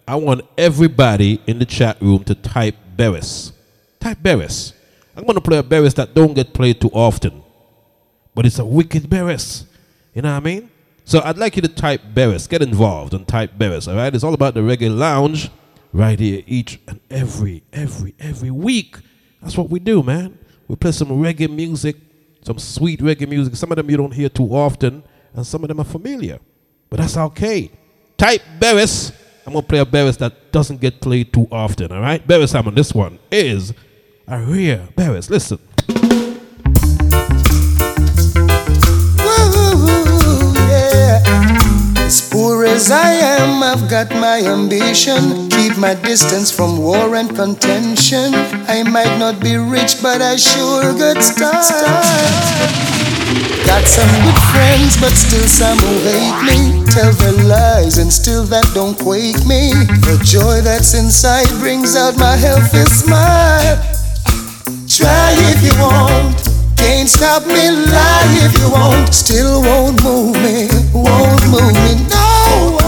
[0.08, 3.52] I want everybody in the chat room to type Beres.
[4.00, 4.74] Type Beres.
[5.16, 7.44] I'm gonna play a Beres that don't get played too often,
[8.34, 9.66] but it's a wicked Beres.
[10.14, 10.70] You know what I mean?
[11.06, 12.48] So I'd like you to type Beres.
[12.48, 13.88] Get involved and type Beres.
[13.88, 14.14] All right?
[14.14, 15.50] It's all about the reggae lounge
[15.94, 18.98] right here each and every, every, every week.
[19.42, 20.38] That's what we do, man.
[20.68, 21.98] We play some reggae music,
[22.44, 23.56] some sweet reggae music.
[23.56, 25.04] Some of them you don't hear too often,
[25.34, 26.40] and some of them are familiar.
[26.90, 27.72] But that's okay.
[28.18, 29.14] Type Beres.
[29.46, 31.92] I'm gonna play a Beres that doesn't get played too often.
[31.92, 33.74] All right, Beres on This one is
[34.28, 35.30] a rare Beres.
[35.30, 35.60] Listen.
[42.72, 45.50] As I am, I've got my ambition.
[45.50, 48.34] Keep my distance from war and contention.
[48.68, 51.62] I might not be rich, but I sure got style.
[53.68, 56.86] Got some good friends, but still some who hate me.
[56.92, 59.72] Tell their lies, and still that don't quake me.
[60.08, 63.78] The joy that's inside brings out my healthy smile.
[64.88, 66.40] Try if you want,
[66.82, 67.70] can't stop me.
[67.70, 71.94] Lie if you want, still won't move me, won't move me.
[72.10, 72.81] No,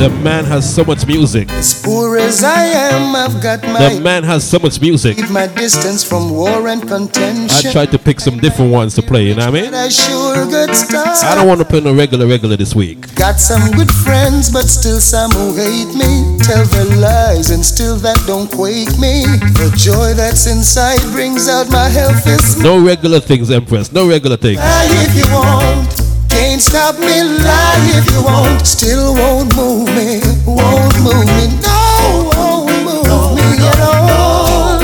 [0.00, 1.50] The man has so much music.
[1.50, 3.92] As poor as I am, I've got my.
[3.92, 5.18] The man has so much music.
[5.18, 7.68] Keep my distance from war and contention.
[7.68, 9.24] I tried to pick some different ones to play.
[9.26, 9.74] You know what I mean?
[9.74, 11.04] I sure got style.
[11.04, 13.14] I don't want to play no regular, regular this week.
[13.14, 16.38] Got some good friends, but still some who hate me.
[16.48, 19.28] Tell their lies, and still that don't quake me.
[19.60, 22.80] The joy that's inside brings out my healthy smile.
[22.80, 23.92] No regular things, Empress.
[23.92, 24.60] No regular things.
[24.60, 25.99] Lie if you want,
[26.60, 27.22] can't stop me.
[27.22, 31.48] Lie if you want, still won't move me, won't move me.
[31.64, 34.80] No, won't move me at all.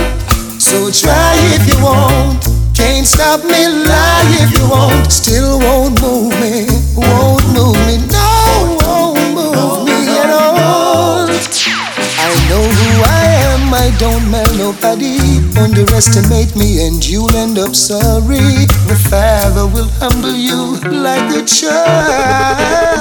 [0.58, 3.68] So try if you want, can't stop me.
[3.84, 6.66] Lie if you want, still won't move me,
[6.96, 7.98] won't move me.
[8.08, 11.28] No, won't move me at all.
[11.28, 13.25] I know who I am,
[13.74, 15.18] I don't mail nobody.
[15.58, 18.66] Underestimate me and you'll end up sorry.
[18.86, 22.96] The Father will humble you like a child.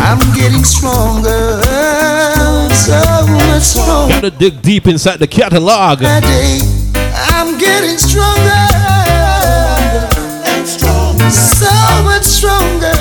[0.00, 1.62] I'm getting stronger,
[2.74, 4.14] so much stronger.
[4.14, 6.00] Gotta dig deep inside the catalog.
[6.00, 6.60] Day,
[6.94, 8.66] I'm getting stronger
[10.46, 12.91] and stronger, so much stronger.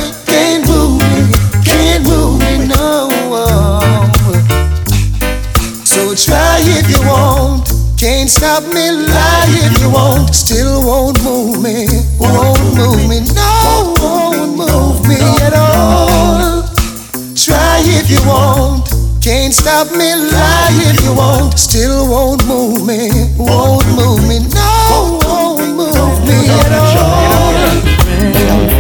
[8.22, 8.92] Can't stop me.
[8.92, 11.88] Lie if you want, still won't move me,
[12.20, 16.62] won't move me, no, won't move me at all.
[17.36, 18.94] Try if you want.
[19.24, 21.58] Can't stop me, lie if you want.
[21.58, 26.72] Still won't move me, won't move me, no, won't move me at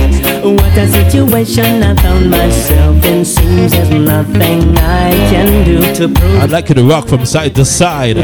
[0.05, 0.10] all.
[0.43, 3.23] What a situation I found myself in.
[3.23, 7.53] Seems there's nothing I can do to prove I'd like you to rock from side
[7.55, 8.17] to side.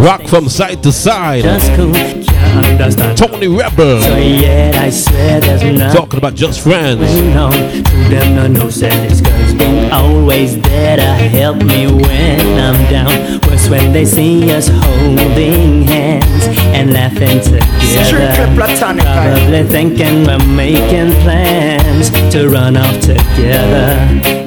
[0.00, 1.42] Rock from side to side.
[1.42, 1.94] just cool.
[1.94, 3.18] Understand.
[3.18, 4.00] Tony Rebel.
[4.00, 7.02] So yet I swear there's nothing Talking about just friends.
[7.36, 8.34] on to them.
[8.34, 13.45] No, no, said this girl's always there to help me when I'm down.
[13.66, 18.04] Worse when they see us holding hands and laughing together.
[18.04, 23.96] Strictly platonic, Probably thinking we're making plans to run off together.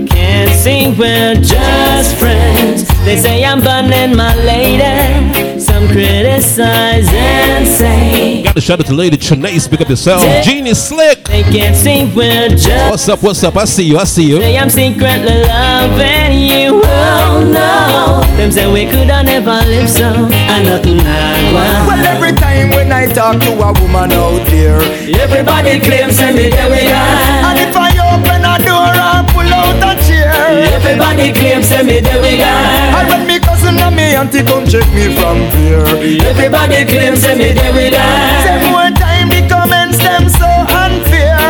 [0.07, 2.87] Can't see we're just friends.
[3.05, 5.59] They say I'm burning my lady.
[5.59, 8.43] Some criticize and say.
[8.43, 9.69] Got to shout out to Lady Trinace.
[9.69, 10.21] Pick up yourself.
[10.43, 11.23] Genie Slick.
[11.25, 13.23] They can't see we're just What's up?
[13.23, 13.57] What's up?
[13.57, 13.97] I see you.
[13.97, 14.37] I see you.
[14.37, 16.81] Say I'm secretly loving you.
[16.83, 18.28] Oh no.
[18.39, 20.07] Them say we could have never live so.
[20.07, 21.75] I nothing like one.
[21.91, 24.79] Well, every time when I talk to a woman out there,
[25.19, 27.19] Everybody claims and me there we are.
[27.51, 30.31] and if I open a door and pull out a chair,
[30.71, 33.03] Everybody claims and me there we and are.
[33.11, 35.83] when me cousin and me auntie come check me from there,
[36.31, 38.71] Everybody claims and me there we say are.
[38.71, 40.28] more time the comments them.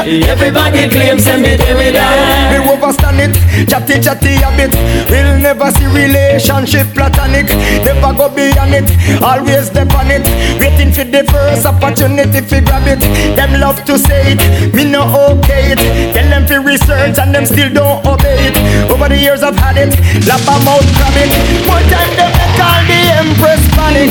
[0.09, 2.65] Everybody claims and me there we Me are.
[2.73, 4.73] overstand it, chatty chatty a bit.
[5.05, 7.45] We'll never see relationship platonic.
[7.85, 8.89] Never go beyond it,
[9.21, 10.25] always step on it.
[10.59, 13.01] Waiting for the first opportunity to grab it.
[13.37, 15.79] Them love to say it, me no okay it.
[16.13, 18.57] Tell them to research and them still don't obey it.
[18.89, 19.93] Over the years I've had it,
[20.25, 21.29] lap a mouth grab it.
[21.69, 24.09] More time them they call the empress panic.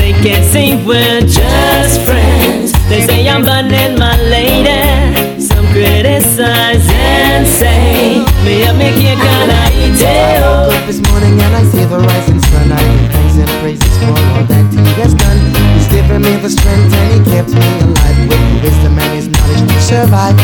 [0.00, 2.75] They can't see we're just friends.
[2.88, 5.40] They say I'm burning my lady.
[5.40, 11.84] Some criticize and say me up gonna eat I up this morning and I see
[11.84, 12.70] the rising sun.
[12.70, 15.40] I give thanks and praises for all that He has done.
[15.74, 19.66] He's given me the strength and He kept me alive with wisdom and His knowledge
[19.66, 20.38] to survive.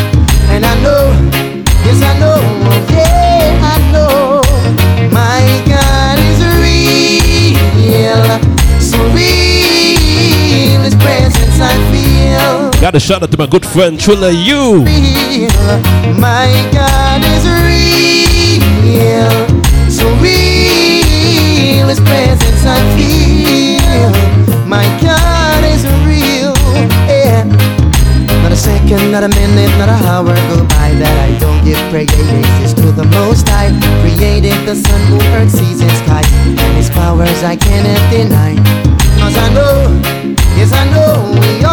[0.51, 1.14] And I know,
[1.86, 2.43] yes I know,
[2.90, 4.43] yeah I know,
[5.14, 8.51] my God is real.
[12.93, 14.85] Got shout out to my good friend Trilla You.
[16.20, 16.44] My
[16.77, 19.32] God is real.
[19.89, 21.89] So real.
[21.89, 24.12] His presence I feel.
[24.69, 26.52] My God is real.
[28.43, 31.81] Not a second, not a minute, not a hour go by that I don't give
[31.89, 33.73] praises to the Most High.
[34.05, 35.56] Created the sun, moon, earth.
[35.56, 38.55] And His powers I cannot deny.
[39.16, 39.89] Cause I know,
[40.60, 41.72] yes I know, we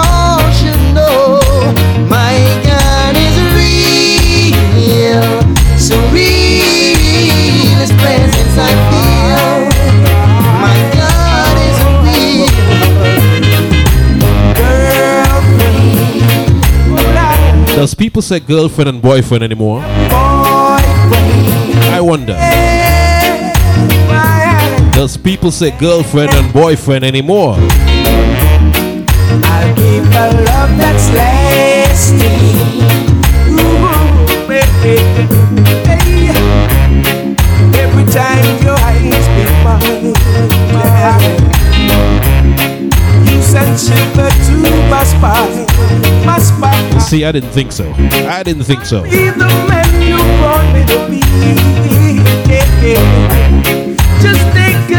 [17.80, 19.80] Does people say girlfriend and boyfriend anymore?
[19.80, 20.20] Boyfriend.
[21.94, 22.34] I wonder.
[24.92, 27.56] Does people say girlfriend and boyfriend anymore?
[29.46, 32.20] I'll give a love that's lasting.
[33.48, 35.79] Ooh, baby.
[38.10, 40.14] Your eyes meet mine,
[43.24, 44.56] you send shiver to
[44.90, 45.68] my spine,
[46.26, 47.00] my spine.
[47.02, 47.94] See, I didn't think so.
[48.28, 49.04] I didn't think so.
[49.04, 51.20] Be the man you brought me to be.
[52.50, 53.96] Yeah, yeah.
[54.24, 54.99] Just take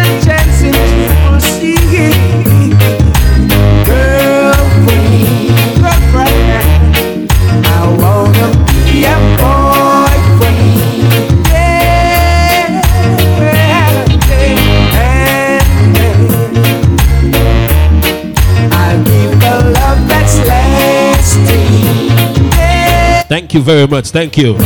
[23.31, 24.09] Thank you very much.
[24.11, 24.59] Thank you.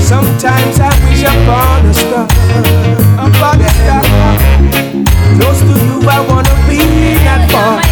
[0.00, 2.24] Sometimes I wish upon a star,
[3.20, 4.00] upon a star.
[5.36, 6.80] Close to you, I wanna be
[7.20, 7.84] that far.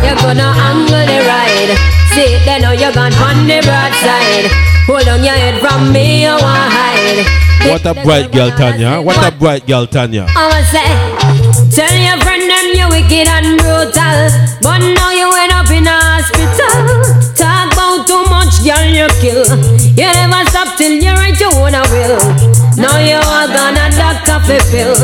[0.00, 0.56] You're gonna
[1.28, 1.76] ride.
[2.16, 4.48] See then you're gone on the broadside.
[4.88, 7.50] Hold on your head from me, I want hide.
[7.68, 9.02] What a bright girl, Tanya.
[9.02, 10.24] What a bright girl, Tanya.
[10.32, 10.88] I was say,
[11.76, 14.32] tell your friend them you're wicked and brutal,
[14.64, 15.28] but now you
[16.30, 17.34] hospital.
[17.34, 19.44] Talk about too much, girl, you kill.
[19.96, 22.18] You never stop till you write your own a will.
[22.76, 24.94] Now you are gonna doctor for pill.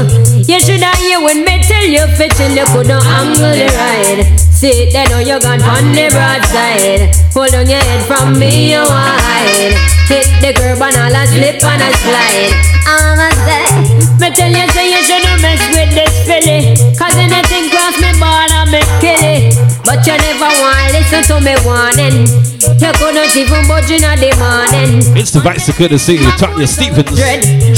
[0.47, 4.25] You shoulda hear when me tell you fit till you couldn't angle the ride.
[4.57, 7.13] See it then now you gone on the broadside.
[7.35, 9.75] Hold on your head from me, you hide.
[10.09, 12.55] Hit the curb and all a slip and a slide.
[12.87, 13.67] I'ma say,
[14.17, 16.77] me tell you say you shouldn't mess with this filly.
[16.97, 19.66] Cause anything cross me border, me kill it.
[19.87, 22.27] But you never want listen to me warning.
[22.83, 24.99] You couldn't even budge in the morning.
[25.15, 27.15] It's the bicycle to see you, Tanya Stephens.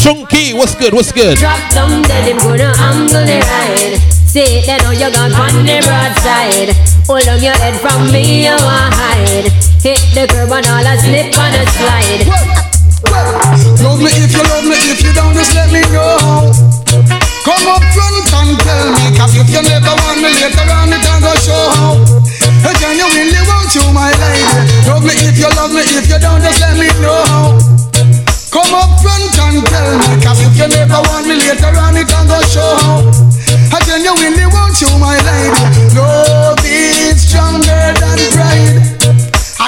[0.01, 0.95] Chunky, what's good?
[0.95, 1.37] What's good?
[1.37, 4.01] Drop down, then him gonna angle the ride.
[4.25, 6.73] See it, then now you gone on the broadside.
[7.05, 9.53] Hold on your head from me, you want hide.
[9.85, 12.25] Hit the curb and all a slip and a slide.
[13.85, 17.18] Love me if you love me, if you don't, just let me know.
[17.49, 21.01] Come up front and tell me, cause if you never want me later on, it
[21.01, 21.97] ain't gonna show how.
[22.61, 24.69] I genuinely want you, my lady.
[24.85, 27.57] Love me if you love me, if you don't, just let me know.
[28.53, 32.05] Come up front and tell me, cause if you never want me later on, it
[32.05, 33.09] ain't gonna show how.
[33.73, 35.97] I genuinely want you, my lady.
[35.97, 38.78] Love is stronger than pride.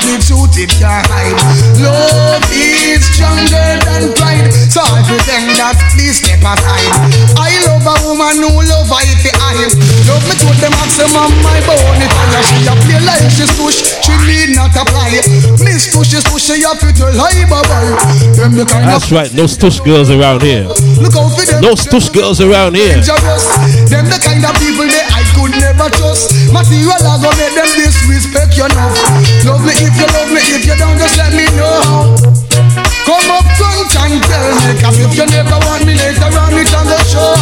[0.00, 1.36] Truth it can't hide.
[1.76, 4.48] Love is stronger than pride.
[4.72, 6.92] So everything that please step aside.
[7.36, 9.68] I love a woman who love I the eye.
[10.08, 13.96] Love me to the maximum, my bone it and she a play like she's push.
[14.00, 15.20] She need not apply.
[15.60, 17.92] Miss push is push, she a fit her lie bye bye.
[18.36, 20.64] Them the That's right, no stush girls around here.
[21.00, 21.60] look out for them.
[21.60, 23.00] No stush girls around here.
[23.90, 25.29] Them the kind of people could
[25.80, 26.36] never trust.
[26.52, 28.92] Material I go make them disrespect you now.
[29.48, 32.12] Love me if you love me, if you don't just let me know.
[33.08, 36.72] Come up front and tell me, cause if you never want me later on, it
[36.76, 37.32] on the show.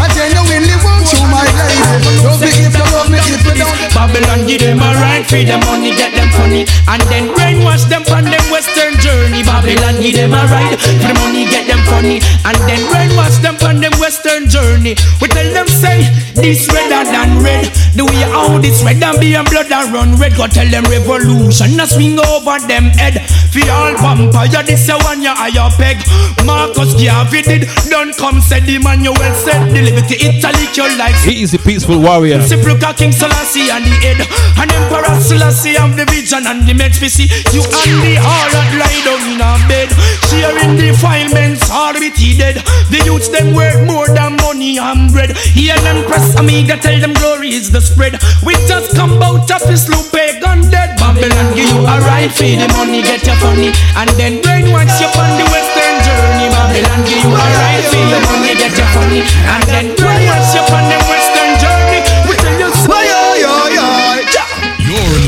[0.00, 0.71] I genuinely
[1.12, 1.78] you, my lady.
[2.24, 3.76] Love me if you love me, if you don't.
[3.92, 8.02] Babylon give them a right, free them money, get them funny, and then brainwash them
[8.10, 9.44] on them western journey.
[9.44, 12.18] Babylon give them a right, free money, get them funny,
[12.48, 14.96] and then brainwash them on them western journey.
[15.20, 19.34] We tell them say this redder than red, the way how this red and be
[19.36, 20.34] and blood and run red.
[20.36, 23.20] Go tell them revolution, a swing over them head.
[23.52, 26.00] For all vampire, this a one ya higher peg.
[26.48, 29.70] Marcus Garvey did, don't come said the man you said.
[29.70, 31.26] The liberty Italy your life.
[31.26, 32.38] Easy, peaceful warrior.
[32.38, 34.20] Reciprocal King Selassie and the head.
[34.60, 39.00] And Emperor Selassie have the vision and the match see You and the harlot lie
[39.02, 39.90] down in a bed.
[40.30, 42.62] Sharing defilements all with he dead.
[42.92, 45.36] The youths them worth more than money and bread.
[45.58, 48.14] Hear them press amiga tell them glory is the spread.
[48.46, 50.98] We just come out of this loop pagan dead.
[50.98, 53.70] Babylon give you a right fee the money get you funny.
[53.98, 58.18] And then brainwash you on the western journey Babylon give you a right fee the
[58.28, 62.70] money get you funny And then brainwash you on the western journey We tell you
[62.88, 64.02] Why, yo, yo, yo.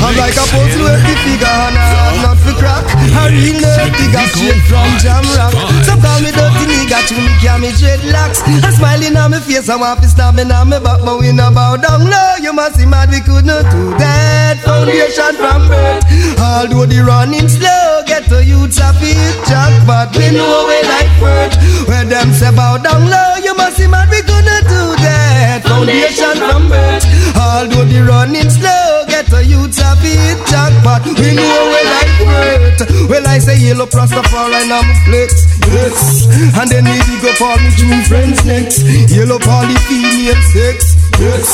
[0.04, 2.84] I'm like a puzzle with the figure and a hard nut for crack.
[2.84, 5.56] A real nerd figure straight from jam rock.
[5.88, 8.42] So call me dirty nigga to me me dreadlocks.
[8.62, 11.32] A smiling on my face, I want to stab me on me back, but we
[11.32, 12.36] no bow down low.
[12.40, 14.60] You must see mad, we could not do that.
[14.62, 16.04] Foundation from birth.
[16.38, 19.16] Although the running slow, get to youths a fit
[19.46, 20.14] jackpot.
[20.16, 21.54] We know we like worth.
[21.88, 25.62] Where them say bow down low, you must see mad, we could not do that.
[25.64, 27.04] Foundation from birth.
[27.36, 31.06] Although the running slow, get to youths a fit jackpot.
[31.06, 32.80] We know we like worth.
[33.06, 35.46] Well, I say yellow Rastafari and I'm flex.
[35.70, 36.26] Yes.
[36.58, 38.82] And then maybe go for me two friends next.
[39.14, 40.98] Yellow poly female sex.
[41.22, 41.46] Yes.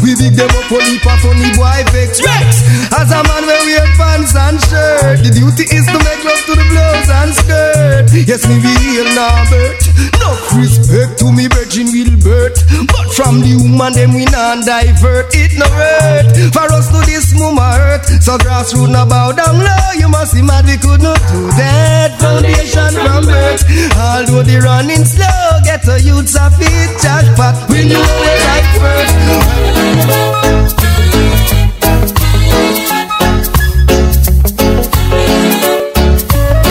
[0.00, 2.24] We big them up only for funny boy vex.
[2.24, 2.64] Rex.
[2.96, 5.20] As a man we wear pants and shirt.
[5.20, 8.08] The duty is to make love to the blouse and skirt.
[8.24, 9.84] Yes, me real Norbert.
[10.16, 12.56] No respect to me virgin Wilbert.
[12.88, 15.28] But from the woman them we non divert.
[15.36, 16.32] It no hurt.
[16.56, 18.04] For us to this mama hurt.
[18.22, 19.92] So grassroots no bow down low.
[19.98, 22.18] You must see mad we could not do that.
[22.20, 23.64] Foundation from birth.
[23.96, 27.68] Although the running slow, get a youths a fit jackpot.
[27.68, 29.16] We know we like first.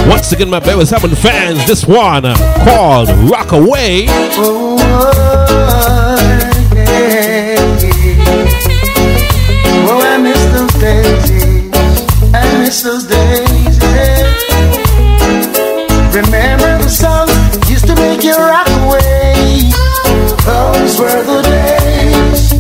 [0.08, 1.66] Once again, my baby having fans.
[1.68, 2.36] This one uh,
[2.66, 4.06] called Rock Away.
[4.10, 4.78] Oh,
[12.72, 13.78] miss those days.
[13.84, 14.32] Yeah.
[16.14, 17.34] Remember the songs
[17.70, 19.72] used to make you rock away.
[20.48, 22.54] Those were the days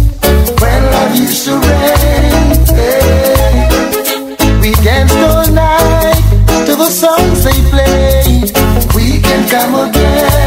[0.59, 2.51] when love used to reign.
[2.75, 3.69] Yeah.
[4.61, 6.23] We danced all night
[6.65, 8.51] to the songs they played.
[8.93, 10.40] We can come again.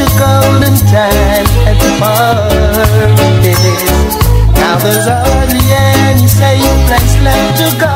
[0.00, 3.52] such a golden time at the party.
[4.54, 7.89] Now there's hardly any safe place left to go.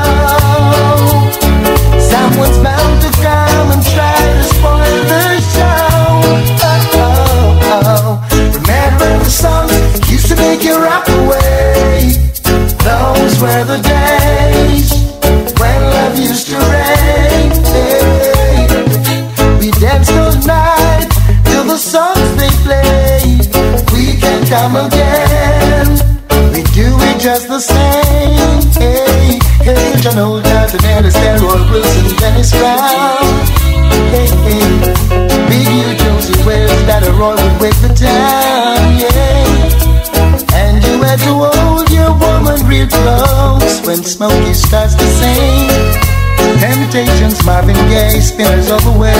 [27.54, 28.58] the same.
[28.82, 33.22] Hey, hey, John Older, the Dennis, Delroy Wilson, Dennis Brown.
[34.10, 34.66] Hey, hey,
[35.46, 38.98] Big Youth, Josie wears that a all would wake the town.
[38.98, 39.70] Yeah,
[40.58, 45.70] and you had to hold your woman real close when Smokey starts to sing.
[46.58, 49.14] Temptations, Marvin Gaye, spinners all the way,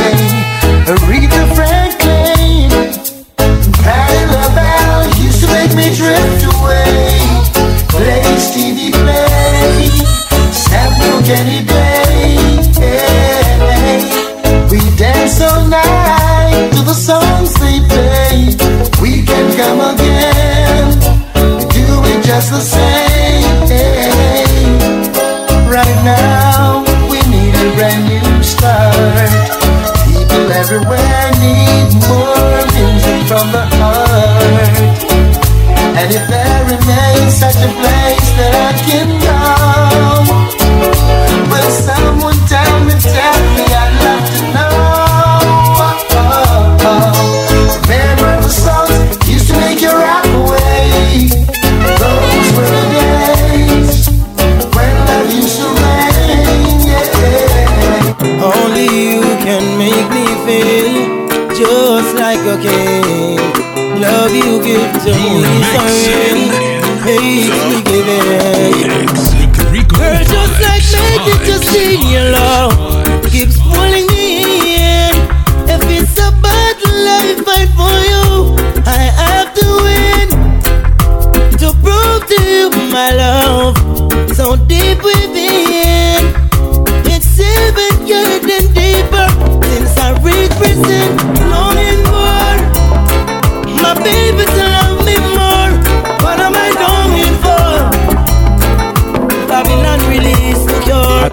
[0.91, 1.84] Aretha Franklin.
[11.25, 11.74] can he be?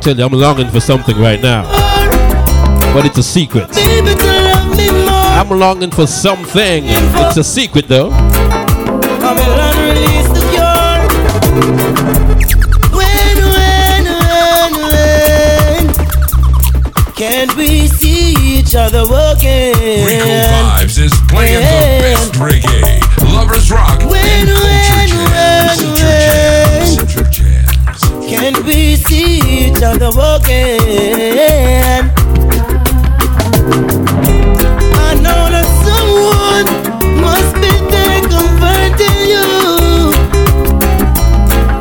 [0.02, 1.64] tell you, I'm longing for something right now.
[2.94, 3.70] But it's a secret.
[3.72, 6.84] I'm longing for something.
[6.86, 8.10] It's a secret though.
[17.16, 20.08] Can we see each other again?
[20.08, 23.00] Rico Vibes is playing the best reggae,
[23.32, 24.48] lovers rock, when
[29.82, 30.12] each other.
[34.94, 36.68] I know that someone
[37.20, 39.48] must be there converting you.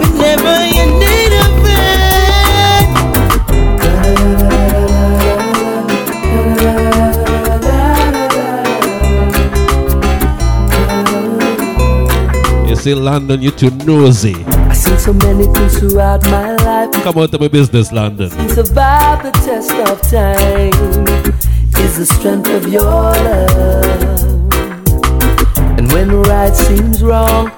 [0.00, 2.88] Whenever you need a friend.
[12.68, 14.49] You see, London, you're too nosy
[15.00, 16.92] so many things throughout my life.
[16.92, 18.28] Come out of my business, London.
[18.50, 20.74] Survive the test of time
[21.82, 24.52] is the strength of your love.
[25.78, 27.50] And when right seems wrong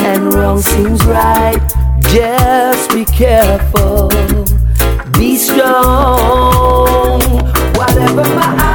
[0.00, 1.58] and wrong seems right,
[2.02, 4.10] just be careful.
[5.12, 7.22] Be strong.
[7.76, 8.69] Whatever my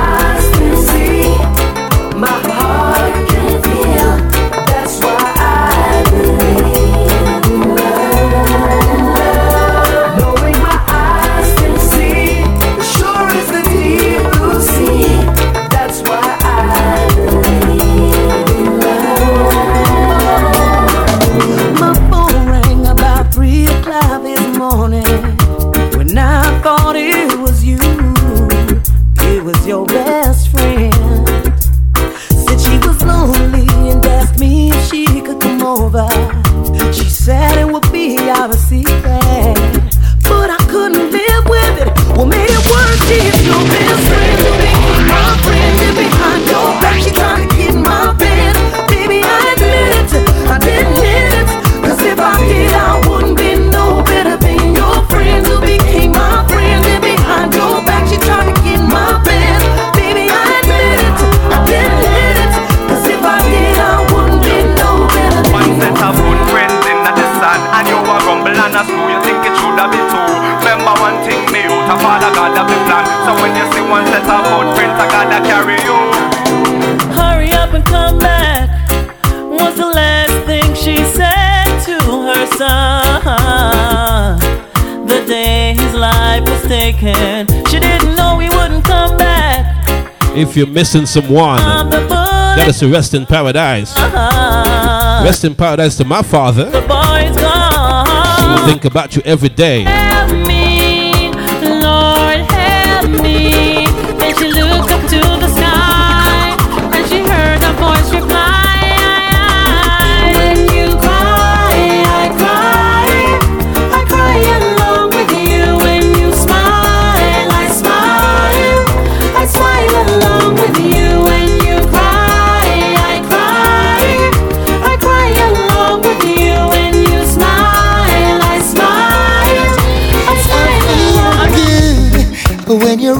[90.55, 92.07] If you're missing someone, I'm the boy.
[92.07, 93.93] that is to rest in paradise.
[93.97, 95.21] Uh-huh.
[95.25, 96.69] Rest in paradise to my father.
[96.69, 98.59] The boy's gone.
[98.59, 99.83] Who think about you every day.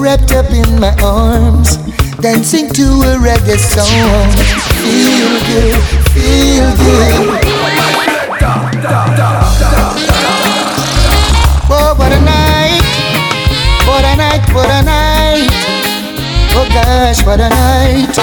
[0.06, 1.78] Wrapped up in my arms,
[2.22, 4.30] dancing to a reggae song.
[4.78, 5.82] Feel good,
[6.14, 7.26] feel good.
[11.68, 12.86] Oh, what a night!
[13.88, 14.46] What a night!
[14.54, 15.50] What a night!
[16.54, 18.14] Oh gosh, what a night!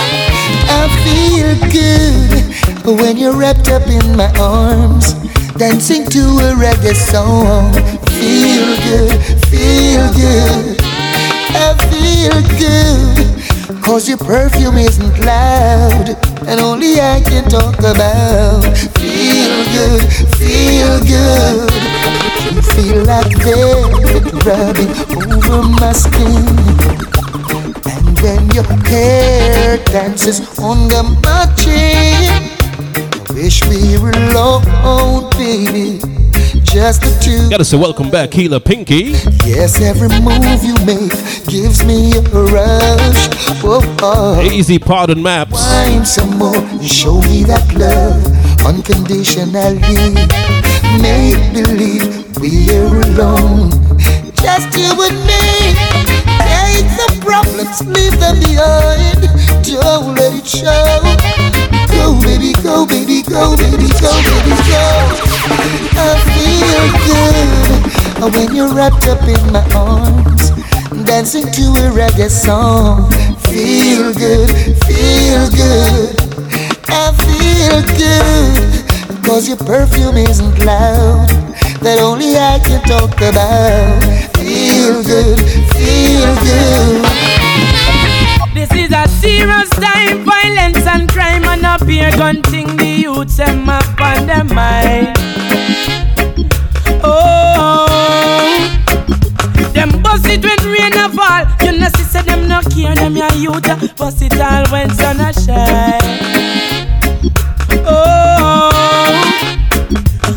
[0.79, 5.15] I feel good when you're wrapped up in my arms,
[5.57, 7.73] dancing to a reggae song.
[8.07, 10.82] Feel good, feel good.
[11.55, 13.81] I feel good.
[13.83, 16.17] Cause your perfume isn't loud,
[16.47, 18.63] and only I can talk about.
[18.97, 20.03] Feel good,
[20.39, 21.71] feel good.
[22.53, 26.47] You feel like velvet rubbing over my skin.
[27.85, 32.49] And then your hair dances under my chin.
[33.35, 36.22] Wish we were alone, baby.
[36.73, 37.51] Just the two.
[37.51, 39.13] Gotta say welcome back, Keela Pinky.
[39.45, 41.13] Yes, every move you make
[41.45, 43.29] gives me a rush.
[43.61, 44.41] Whoa, oh.
[44.41, 45.63] Easy pardon maps.
[45.63, 48.25] Find some more and show me that love
[48.65, 50.17] unconditionally.
[50.97, 53.69] Make believe we're alone,
[54.41, 55.77] just you and me.
[56.41, 59.29] Take the problems, leave them behind.
[59.63, 61.32] Don't let it show.
[61.89, 64.85] Go, baby, go, baby, go, baby, go, baby, go.
[65.95, 70.51] I feel good when you're wrapped up in my arms,
[71.05, 73.11] dancing to a reggae song.
[73.49, 74.49] Feel good,
[74.85, 76.15] feel good.
[76.87, 81.27] I feel good, cause your perfume isn't loud,
[81.81, 84.03] that only I can talk about.
[84.37, 85.39] Feel good,
[85.73, 87.22] feel good.
[88.95, 92.77] A serious time, violence and crime and a beer gun thing.
[92.77, 95.17] The youths them up on their mind.
[97.03, 97.87] Oh,
[99.73, 101.45] them bust it when rain a fall.
[101.65, 105.19] You know, see, say them no care, them your youth bust it all when sun
[105.19, 105.99] a shine.
[107.85, 108.69] Oh,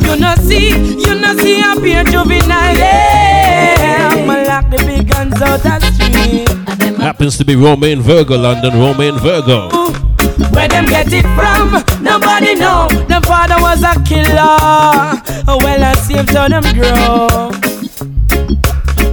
[0.00, 2.76] you know see, you know see a beer juvenile.
[2.76, 5.85] Yeah, I'ma lock the big guns out.
[7.16, 9.70] Happens to be Romain Virgo, London Romain Virgo.
[10.52, 11.82] Where them get it from?
[12.04, 12.88] Nobody know.
[13.08, 14.36] Them father was a killer.
[15.48, 17.50] Oh, well, I saved how them grow.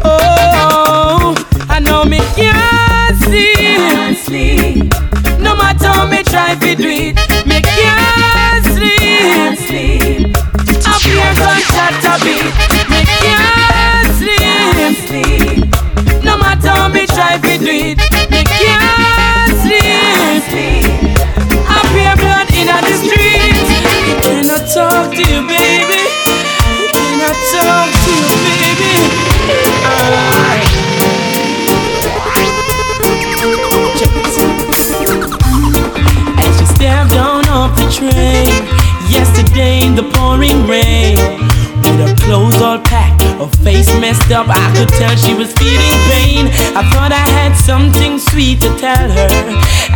[0.03, 1.33] Oh,
[1.69, 4.91] I know me can't sleep.
[5.39, 7.15] No matter how me try to do it,
[7.47, 10.35] me can't sleep.
[10.85, 12.51] I hear gunshot a beat.
[12.89, 14.11] Me can't
[15.07, 15.42] sleep.
[17.67, 17.97] It,
[18.31, 20.83] me can't sleep.
[21.67, 23.55] I fear blood in the street.
[24.05, 26.01] I cannot talk to you, baby.
[26.67, 28.93] I cannot talk to you, baby.
[36.37, 38.47] As she stepped down off the train
[39.09, 41.42] yesterday in the pouring rain,
[41.93, 45.97] with her clothes all packed, her face messed up, I could tell she was feeling
[46.09, 46.47] pain.
[46.73, 49.29] I thought I had something sweet to tell her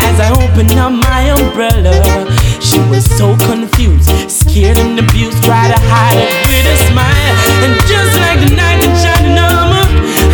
[0.06, 1.94] as I opened up my umbrella.
[2.62, 7.34] She was so confused, scared and abused, tried to hide it with a smile.
[7.66, 9.88] And just like the night that shining armor,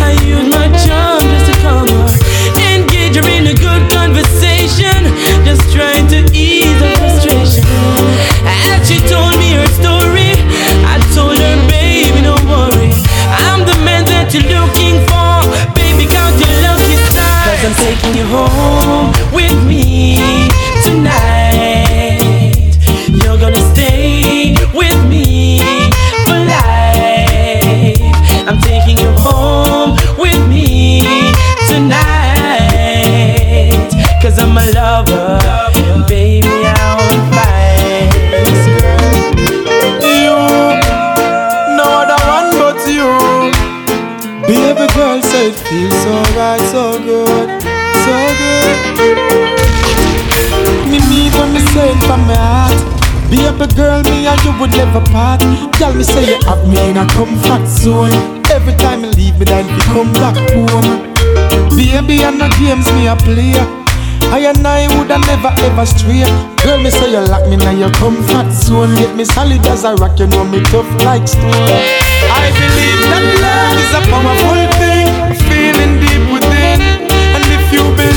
[0.04, 2.12] I used my charm just to calm her,
[2.76, 5.00] engage her in a good conversation,
[5.44, 6.53] just trying to ease
[14.34, 17.46] you're looking for, baby girl, your look is nice.
[17.46, 20.16] Cause I'm taking you home with me
[20.82, 22.50] tonight.
[23.08, 25.60] You're gonna stay with me
[26.26, 28.00] for life.
[28.48, 31.02] I'm taking you home with me
[31.68, 32.98] tonight.
[34.20, 35.63] Cause I'm a lover.
[45.74, 47.50] Feels so right, so good,
[48.06, 48.78] so good.
[50.86, 52.78] Me need when me saying from my heart.
[53.28, 55.40] Be up a girl, me and you would never part.
[55.74, 58.14] Tell me say you have me in a comfort zone.
[58.54, 61.10] Every time you leave me, then you come back home.
[61.74, 63.58] Baby, and the games me a play.
[64.30, 66.22] I and I woulda never ever stray.
[66.62, 68.94] Girl, me say you lock me in your comfort zone.
[68.94, 71.50] Get me solid as a rock, you know me tough like stone.
[72.30, 74.93] I believe that love is a powerful thing.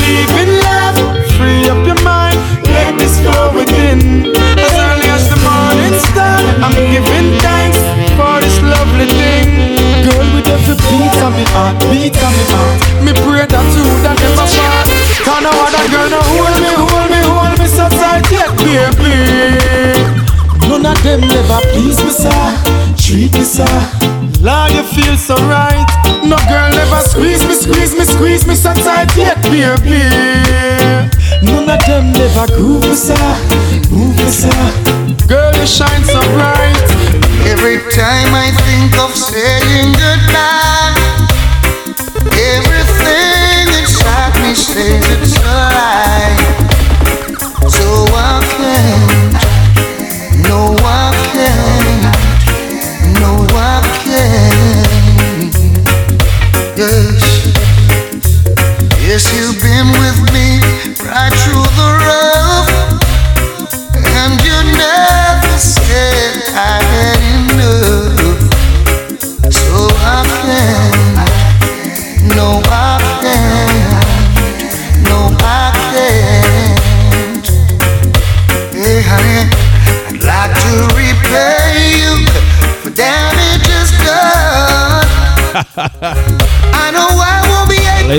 [0.08, 0.98] Believe in love,
[1.36, 4.32] free up your mind, let this flow within.
[4.32, 7.80] As early as the morning star, I'm giving thanks
[8.16, 9.76] for this lovely thing.
[10.08, 13.84] Girl, with every beat of me heart, beat of me heart, me pray that you
[13.84, 14.88] woulda never part.
[15.28, 19.12] Can no other girl no hold me, hold me, hold me so tight, yet baby.
[20.68, 22.44] None of them never please me, sir.
[22.96, 23.76] Treat me, sir.
[24.40, 26.07] Lord, you feel so right.
[26.28, 30.04] No girl never squeeze me, squeeze me, squeeze me so tight, yet baby.
[31.42, 33.16] None of them never groove me, sir.
[33.90, 34.52] Move me, sir.
[35.28, 36.76] Girl, you shine so bright.
[37.48, 39.16] Every time I think of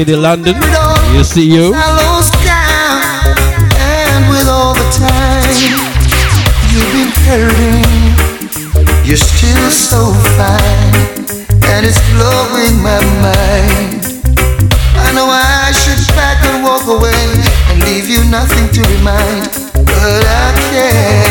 [0.09, 0.56] Lady London,
[1.12, 1.74] you see you.
[9.05, 10.94] You're still so fine,
[11.68, 14.01] and it's blowing my mind.
[14.97, 16.01] I know I should
[16.47, 21.27] and walk away and leave you nothing to remind, but I can't.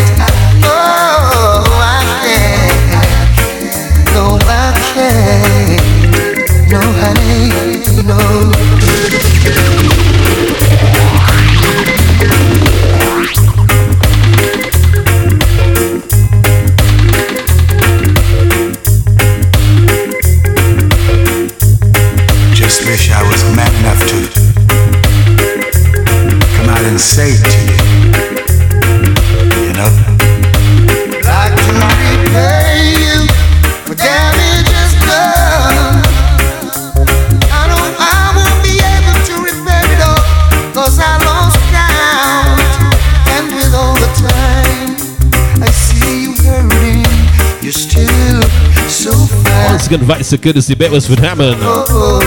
[49.87, 50.35] Again, Vice
[50.75, 52.26] Bet was with Hammond.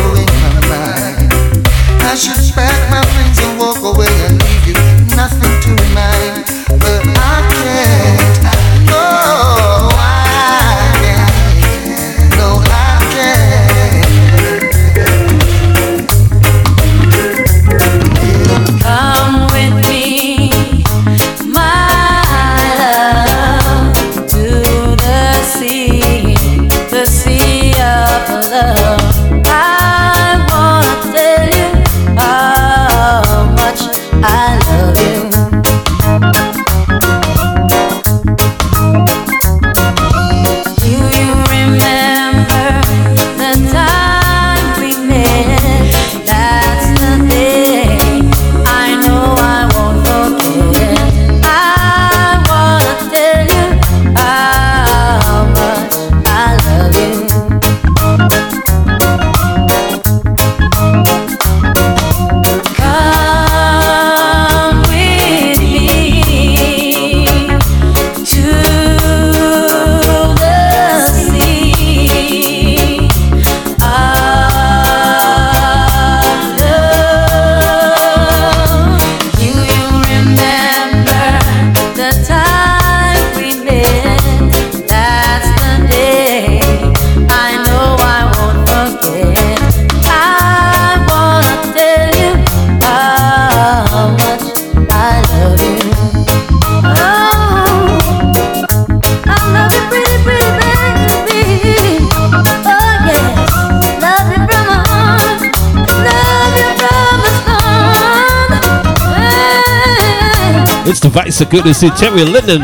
[111.01, 112.61] That's the Vice of Goodness in Terry Lennon.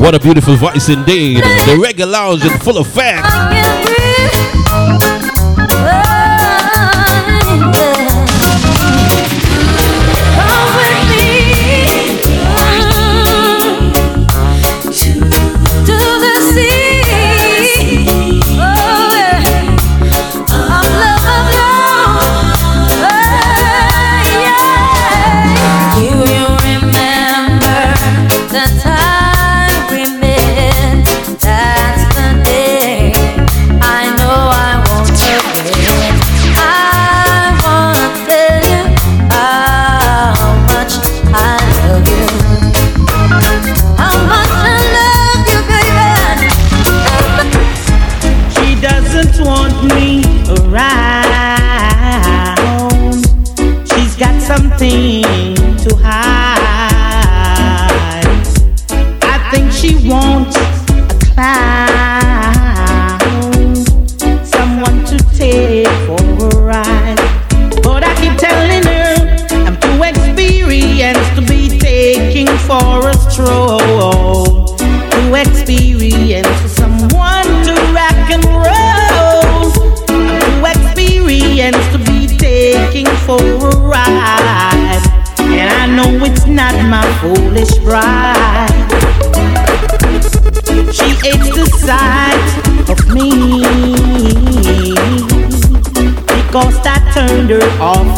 [0.00, 1.38] What a beautiful voice indeed.
[1.38, 3.79] The regular lounge is full of fact.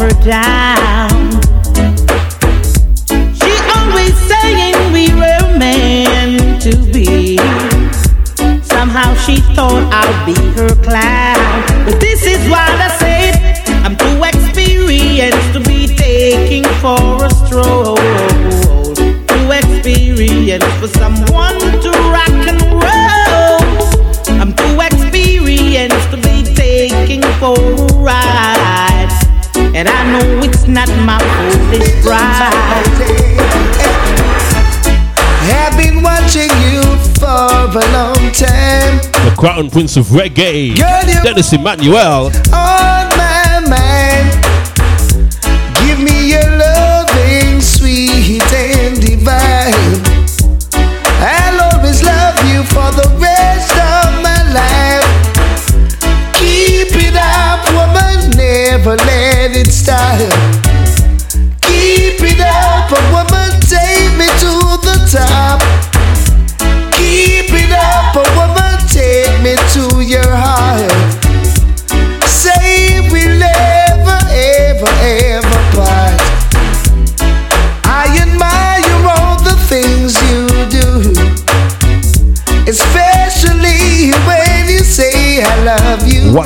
[0.03, 0.72] never die.
[39.43, 40.73] crown prince of reggae,
[41.21, 42.31] Dennis Emmanuel.
[42.53, 42.72] Oh.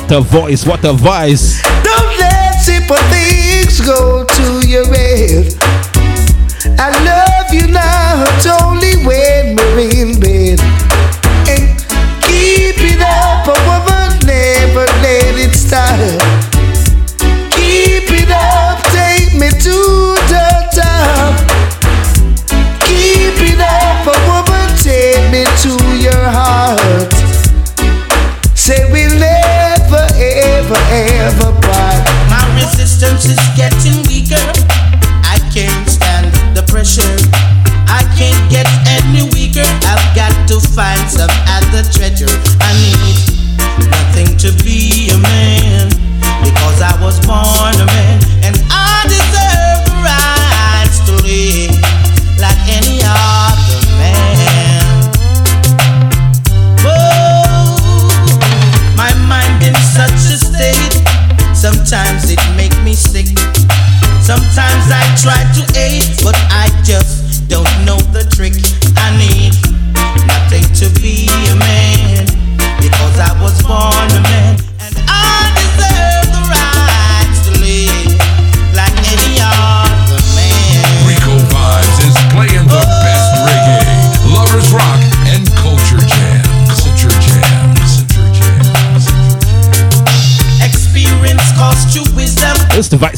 [0.08, 1.62] What a voice, what a voice.
[1.84, 5.54] Don't let simple things go to your head.
[6.78, 8.67] I love you now, don't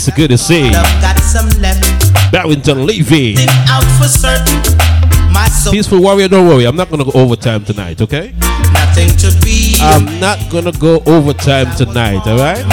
[0.02, 0.70] It's good to see.
[2.32, 3.36] Barrington Levy.
[5.70, 6.64] Peaceful warrior, don't worry.
[6.64, 8.32] I'm not gonna go overtime tonight, okay?
[9.82, 12.64] I'm not gonna go overtime tonight, all right?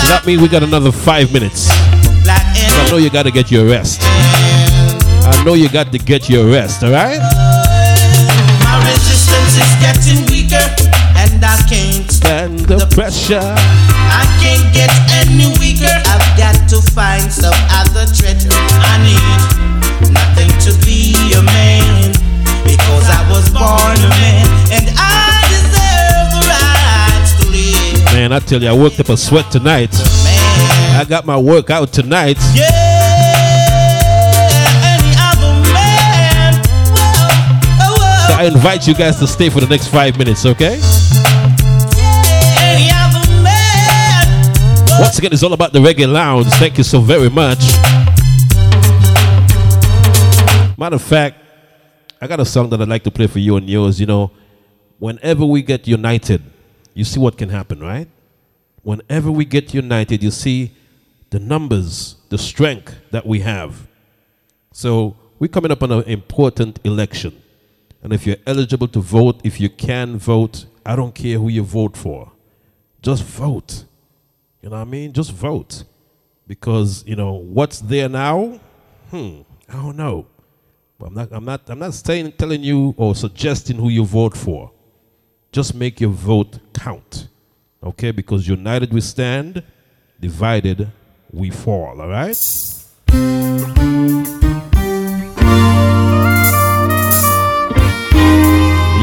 [0.00, 1.68] So that means we got another five minutes.
[2.26, 4.00] I know you gotta get your rest.
[4.02, 7.18] I know you got to get your rest, all right?
[8.64, 10.64] My resistance is getting weaker,
[11.16, 13.54] and I can't stand the pressure.
[14.74, 15.86] I can't get any weaker.
[15.86, 18.50] I've got to find some other treasure.
[18.50, 22.12] I need nothing to be a man
[22.64, 28.04] because I was born a man, and I deserve the rights to live.
[28.14, 29.90] Man, I tell you, I worked up a sweat tonight.
[29.94, 32.38] I got my workout tonight.
[32.54, 32.70] Yeah,
[34.82, 36.54] any other man.
[37.78, 40.80] Whoa, whoa, So I invite you guys to stay for the next five minutes, okay?
[45.00, 46.46] Once again, it's all about the reggae lounge.
[46.54, 47.58] Thank you so very much.
[50.78, 51.40] Matter of fact,
[52.20, 53.98] I got a song that I'd like to play for you and yours.
[53.98, 54.30] You know,
[54.98, 56.42] whenever we get united,
[56.94, 58.08] you see what can happen, right?
[58.82, 60.72] Whenever we get united, you see
[61.30, 63.88] the numbers, the strength that we have.
[64.72, 67.42] So we're coming up on an important election.
[68.02, 71.62] And if you're eligible to vote, if you can vote, I don't care who you
[71.62, 72.30] vote for.
[73.02, 73.84] Just vote.
[74.64, 75.12] You know what I mean?
[75.12, 75.84] Just vote.
[76.46, 78.58] Because, you know, what's there now?
[79.10, 80.26] Hmm, I don't know.
[80.98, 84.34] But I'm not I'm not I'm not saying telling you or suggesting who you vote
[84.34, 84.72] for.
[85.52, 87.28] Just make your vote count.
[87.82, 88.10] Okay?
[88.10, 89.62] Because united we stand,
[90.18, 90.90] divided
[91.30, 92.34] we fall, all right?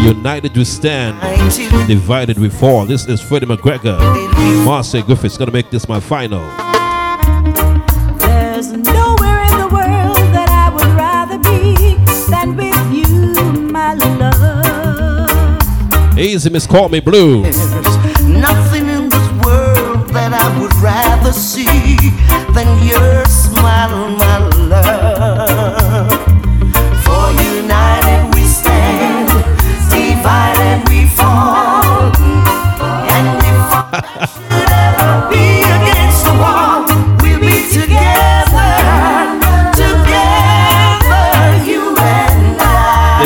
[0.01, 1.19] United we stand,
[1.87, 2.85] divided we fall.
[2.85, 3.99] This is Freddie McGregor.
[4.65, 6.41] Marcia Griffiths gonna make this my final.
[8.17, 11.75] There's nowhere in the world that I would rather be
[12.31, 13.05] than with you,
[13.71, 16.17] my love.
[16.17, 17.43] Easy Miss Call Me Blue.
[17.43, 21.67] Nothing in this world that I would rather see
[22.55, 24.50] than your smile, my love.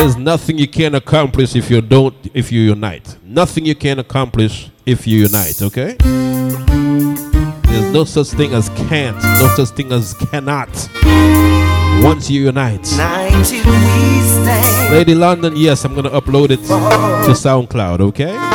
[0.06, 3.18] There's nothing you can accomplish if you don't if you unite.
[3.23, 5.95] Nothing you can accomplish if you unite, okay?
[7.64, 10.69] There's no such thing as can't, no such thing as cannot.
[12.03, 12.86] Once you unite.
[12.91, 14.94] United we stand.
[14.94, 18.55] Lady London, yes, I'm gonna upload it to SoundCloud, okay?